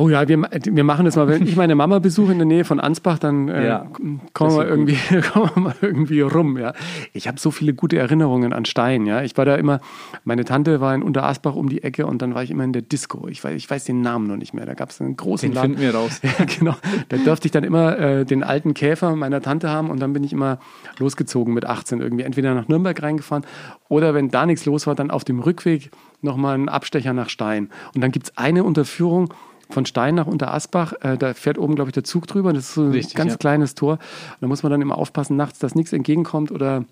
[0.00, 1.28] Oh ja, wir, wir machen das mal.
[1.28, 3.86] Wenn ich meine Mama besuche in der Nähe von Ansbach, dann äh, ja,
[4.32, 4.96] kommen, wir irgendwie,
[5.32, 6.56] kommen wir mal irgendwie rum.
[6.56, 6.72] Ja.
[7.12, 9.04] Ich habe so viele gute Erinnerungen an Stein.
[9.04, 9.20] Ja.
[9.22, 9.80] Ich war da immer,
[10.24, 12.80] meine Tante war in Unterasbach um die Ecke und dann war ich immer in der
[12.80, 13.28] Disco.
[13.28, 14.64] Ich weiß, ich weiß den Namen noch nicht mehr.
[14.64, 15.76] Da gab es einen großen den Laden.
[15.76, 16.22] finden wir raus.
[16.38, 16.76] Ja, genau.
[17.10, 20.24] Da durfte ich dann immer äh, den alten Käfer meiner Tante haben und dann bin
[20.24, 20.60] ich immer
[20.98, 22.24] losgezogen mit 18 irgendwie.
[22.24, 23.44] Entweder nach Nürnberg reingefahren
[23.90, 25.90] oder wenn da nichts los war, dann auf dem Rückweg
[26.22, 27.68] nochmal einen Abstecher nach Stein.
[27.94, 29.34] Und dann gibt es eine Unterführung,
[29.70, 30.92] von Stein nach Unterasbach.
[31.00, 32.52] Äh, da fährt oben, glaube ich, der Zug drüber.
[32.52, 33.38] Das ist so ein Richtig, ganz ja.
[33.38, 33.98] kleines Tor.
[34.40, 36.84] Da muss man dann immer aufpassen, nachts, dass nichts entgegenkommt oder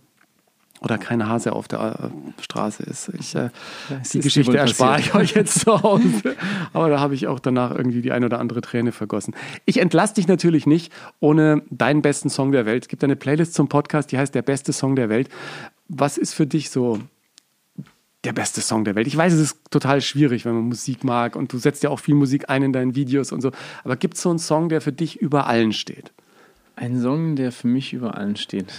[0.81, 3.11] oder kein Hase auf der äh, Straße ist.
[3.19, 3.51] Ich, äh,
[4.13, 6.37] die Geschichte erspare ich euch jetzt zu Hause.
[6.73, 9.35] Aber da habe ich auch danach irgendwie die ein oder andere Träne vergossen.
[9.65, 12.85] Ich entlasse dich natürlich nicht ohne deinen besten Song der Welt.
[12.85, 15.29] Es gibt eine Playlist zum Podcast, die heißt Der beste Song der Welt.
[15.89, 17.01] Was ist für dich so
[18.25, 19.07] der beste Song der Welt?
[19.07, 22.01] Ich weiß, es ist total schwierig, wenn man Musik mag und du setzt ja auch
[22.01, 23.53] viel Musik ein in deinen Videos und so.
[23.85, 26.13] Aber gibt es so einen Song, der für dich über allen steht?
[26.77, 28.73] Ein Song, der für mich über allen steht.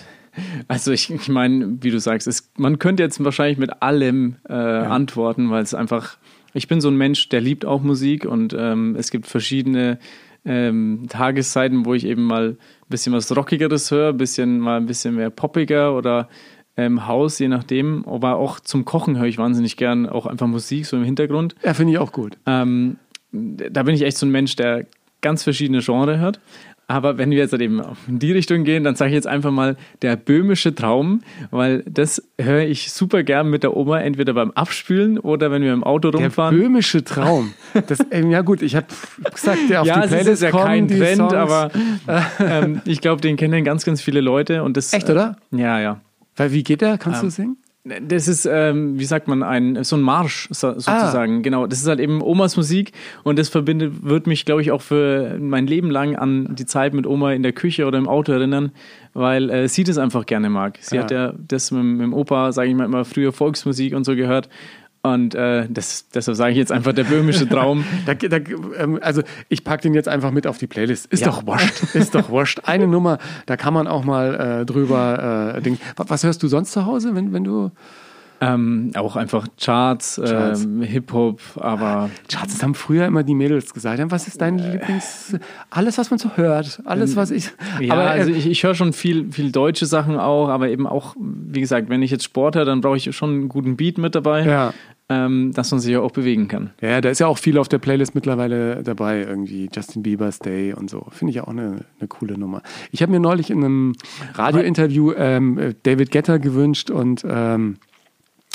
[0.67, 4.53] Also ich, ich meine, wie du sagst, es, man könnte jetzt wahrscheinlich mit allem äh,
[4.53, 6.17] antworten, weil es einfach,
[6.53, 9.99] ich bin so ein Mensch, der liebt auch Musik und ähm, es gibt verschiedene
[10.45, 12.57] ähm, Tageszeiten, wo ich eben mal ein
[12.89, 16.29] bisschen was Rockigeres höre, ein bisschen mal ein bisschen mehr poppiger oder
[16.79, 18.05] ähm, Haus, je nachdem.
[18.07, 21.55] Aber auch zum Kochen höre ich wahnsinnig gern auch einfach Musik so im Hintergrund.
[21.63, 22.37] Ja, finde ich auch gut.
[22.45, 22.97] Ähm,
[23.31, 24.85] da bin ich echt so ein Mensch, der
[25.21, 26.39] ganz verschiedene Genre hört.
[26.87, 29.51] Aber wenn wir jetzt halt eben in die Richtung gehen, dann sage ich jetzt einfach
[29.51, 31.21] mal der böhmische Traum,
[31.51, 35.71] weil das höre ich super gern mit der Oma, entweder beim Abspülen oder wenn wir
[35.71, 36.57] im Auto Der rumfahren.
[36.57, 37.53] böhmische Traum.
[37.85, 38.87] Das, ähm, ja gut, ich habe
[39.31, 41.33] gesagt, der auf ja, die es Playlist ist ja kommen, kein Trend, Songs.
[41.33, 41.69] aber
[42.39, 44.63] ähm, ich glaube, den kennen ganz, ganz viele Leute.
[44.63, 45.37] Und das, Echt, oder?
[45.53, 46.01] Äh, ja, ja.
[46.39, 46.97] Weil, wie geht der?
[46.97, 47.57] Kannst Ähm, du singen?
[48.07, 51.43] Das ist, ähm, wie sagt man, ein so ein Marsch so, sozusagen.
[51.43, 52.91] Genau, das ist halt eben Omas Musik
[53.23, 56.93] und das verbindet, wird mich, glaube ich, auch für mein Leben lang an die Zeit
[56.93, 58.73] mit Oma in der Küche oder im Auto erinnern,
[59.13, 60.77] weil äh, sie das einfach gerne mag.
[60.81, 61.03] Sie Ja.
[61.03, 64.13] hat ja das mit, mit dem Opa, sage ich mal, immer früher Volksmusik und so
[64.15, 64.49] gehört.
[65.01, 67.85] Und äh, das, deshalb sage ich jetzt einfach der böhmische Traum.
[68.05, 68.37] Da, da,
[68.77, 71.05] ähm, also ich packe den jetzt einfach mit auf die Playlist.
[71.07, 71.27] Ist Ja.
[71.27, 71.95] doch wurscht.
[71.95, 72.61] Ist doch wurscht.
[72.65, 75.75] Eine Nummer, da kann man auch mal äh, drüber äh.
[75.95, 77.71] Was, was hörst du sonst zu Hause, wenn, wenn du.
[78.41, 80.63] Ähm, auch einfach Charts, Charts.
[80.63, 83.99] Ähm, Hip-Hop, aber Schatz, das haben früher immer die Mädels gesagt.
[84.11, 85.37] Was ist dein Lieblings.
[85.69, 86.81] Alles, was man so hört.
[86.85, 87.51] Alles, was ich.
[87.79, 90.87] Ja, aber, äh, also ich, ich höre schon viel, viel deutsche Sachen auch, aber eben
[90.87, 93.97] auch, wie gesagt, wenn ich jetzt Sport höre, dann brauche ich schon einen guten Beat
[93.97, 94.73] mit dabei, ja.
[95.09, 96.71] ähm, dass man sich ja auch bewegen kann.
[96.81, 100.73] Ja, da ist ja auch viel auf der Playlist mittlerweile dabei, irgendwie Justin Bieber's Day
[100.73, 101.07] und so.
[101.11, 102.61] Finde ich auch eine, eine coole Nummer.
[102.91, 103.95] Ich habe mir neulich in einem
[104.35, 107.77] Radiointerview ähm, David Getter gewünscht und ähm,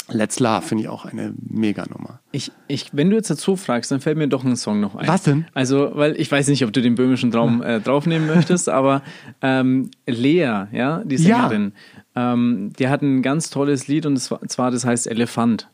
[0.08, 2.20] Let's Love finde ich auch eine Mega-Nummer.
[2.30, 5.08] Ich, ich, wenn du jetzt dazu fragst, dann fällt mir doch ein Song noch ein.
[5.08, 5.46] Was denn?
[5.54, 9.02] Also, weil ich weiß nicht, ob du den böhmischen Traum äh, draufnehmen möchtest, aber
[9.40, 11.48] ähm, Lea, ja, die Ja.
[11.48, 11.72] Sängerin,
[12.16, 15.68] ähm, die hat ein ganz tolles Lied und zwar das heißt Elefant.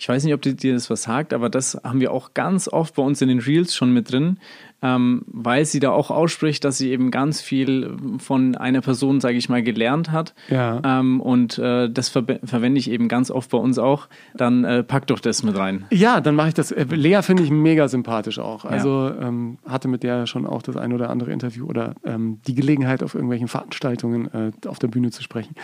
[0.00, 2.94] Ich weiß nicht, ob dir das was sagt, aber das haben wir auch ganz oft
[2.94, 4.38] bei uns in den Reels schon mit drin,
[4.80, 9.36] ähm, weil sie da auch ausspricht, dass sie eben ganz viel von einer Person, sage
[9.36, 10.34] ich mal, gelernt hat.
[10.50, 10.80] Ja.
[10.84, 14.06] Ähm, und äh, das verbe- verwende ich eben ganz oft bei uns auch.
[14.36, 15.84] Dann äh, pack doch das mit rein.
[15.90, 16.70] Ja, dann mache ich das.
[16.70, 18.64] Äh, Lea finde ich mega sympathisch auch.
[18.64, 22.54] Also ähm, hatte mit der schon auch das ein oder andere Interview oder ähm, die
[22.54, 25.56] Gelegenheit, auf irgendwelchen Veranstaltungen äh, auf der Bühne zu sprechen.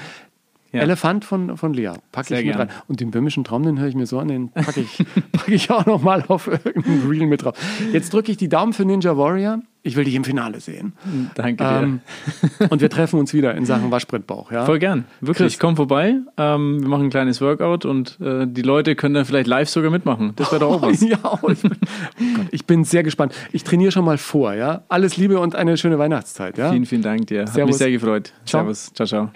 [0.74, 0.82] Ja.
[0.82, 2.68] Elefant von, von Lea, packe Sehr ich mit gern.
[2.68, 2.76] rein.
[2.88, 5.70] Und den böhmischen Traum, den höre ich mir so an, den packe ich, pack ich
[5.70, 7.56] auch nochmal auf irgendein Reel mit drauf.
[7.92, 9.60] Jetzt drücke ich die Daumen für Ninja Warrior.
[9.86, 10.94] Ich will dich im Finale sehen.
[11.34, 11.82] Danke dir.
[11.82, 12.00] Ähm,
[12.70, 14.50] und wir treffen uns wieder in Sachen Waschbrettbauch.
[14.50, 14.64] Ja?
[14.64, 15.04] Voll gern.
[15.20, 15.58] Wirklich, Chris.
[15.58, 16.16] komm vorbei.
[16.38, 19.90] Ähm, wir machen ein kleines Workout und äh, die Leute können dann vielleicht live sogar
[19.90, 20.32] mitmachen.
[20.36, 21.02] Das wäre doch auch was.
[21.02, 23.34] Ja, oh, ich, bin, oh Gott, ich bin sehr gespannt.
[23.52, 24.54] Ich trainiere schon mal vor.
[24.54, 24.84] Ja?
[24.88, 26.56] Alles Liebe und eine schöne Weihnachtszeit.
[26.56, 26.70] Ja?
[26.70, 27.42] Vielen, vielen Dank dir.
[27.42, 27.68] Hat Servus.
[27.68, 28.32] mich sehr gefreut.
[28.46, 28.62] Ciao.
[28.62, 28.90] Servus.
[28.94, 29.30] Ciao, ciao.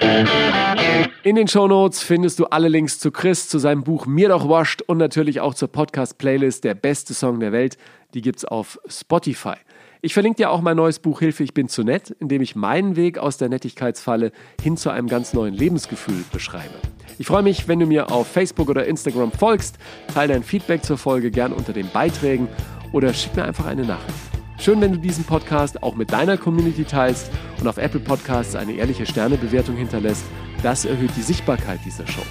[1.25, 4.81] In den Shownotes findest du alle Links zu Chris, zu seinem Buch Mir doch wascht
[4.81, 7.77] und natürlich auch zur Podcast-Playlist Der beste Song der Welt.
[8.15, 9.57] Die gibt's auf Spotify.
[10.01, 12.55] Ich verlinke dir auch mein neues Buch Hilfe, ich bin zu nett, in dem ich
[12.55, 14.31] meinen Weg aus der Nettigkeitsfalle
[14.63, 16.75] hin zu einem ganz neuen Lebensgefühl beschreibe.
[17.19, 19.77] Ich freue mich, wenn du mir auf Facebook oder Instagram folgst,
[20.15, 22.47] teile dein Feedback zur Folge gern unter den Beiträgen
[22.93, 24.19] oder schick mir einfach eine Nachricht.
[24.61, 28.75] Schön, wenn du diesen Podcast auch mit deiner Community teilst und auf Apple Podcasts eine
[28.75, 30.25] ehrliche Sternebewertung hinterlässt.
[30.63, 32.23] Das erhöht die Sichtbarkeit dieser Show.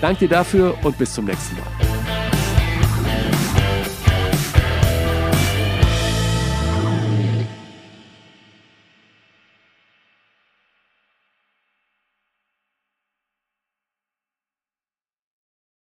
[0.00, 2.41] Danke dir dafür und bis zum nächsten Mal.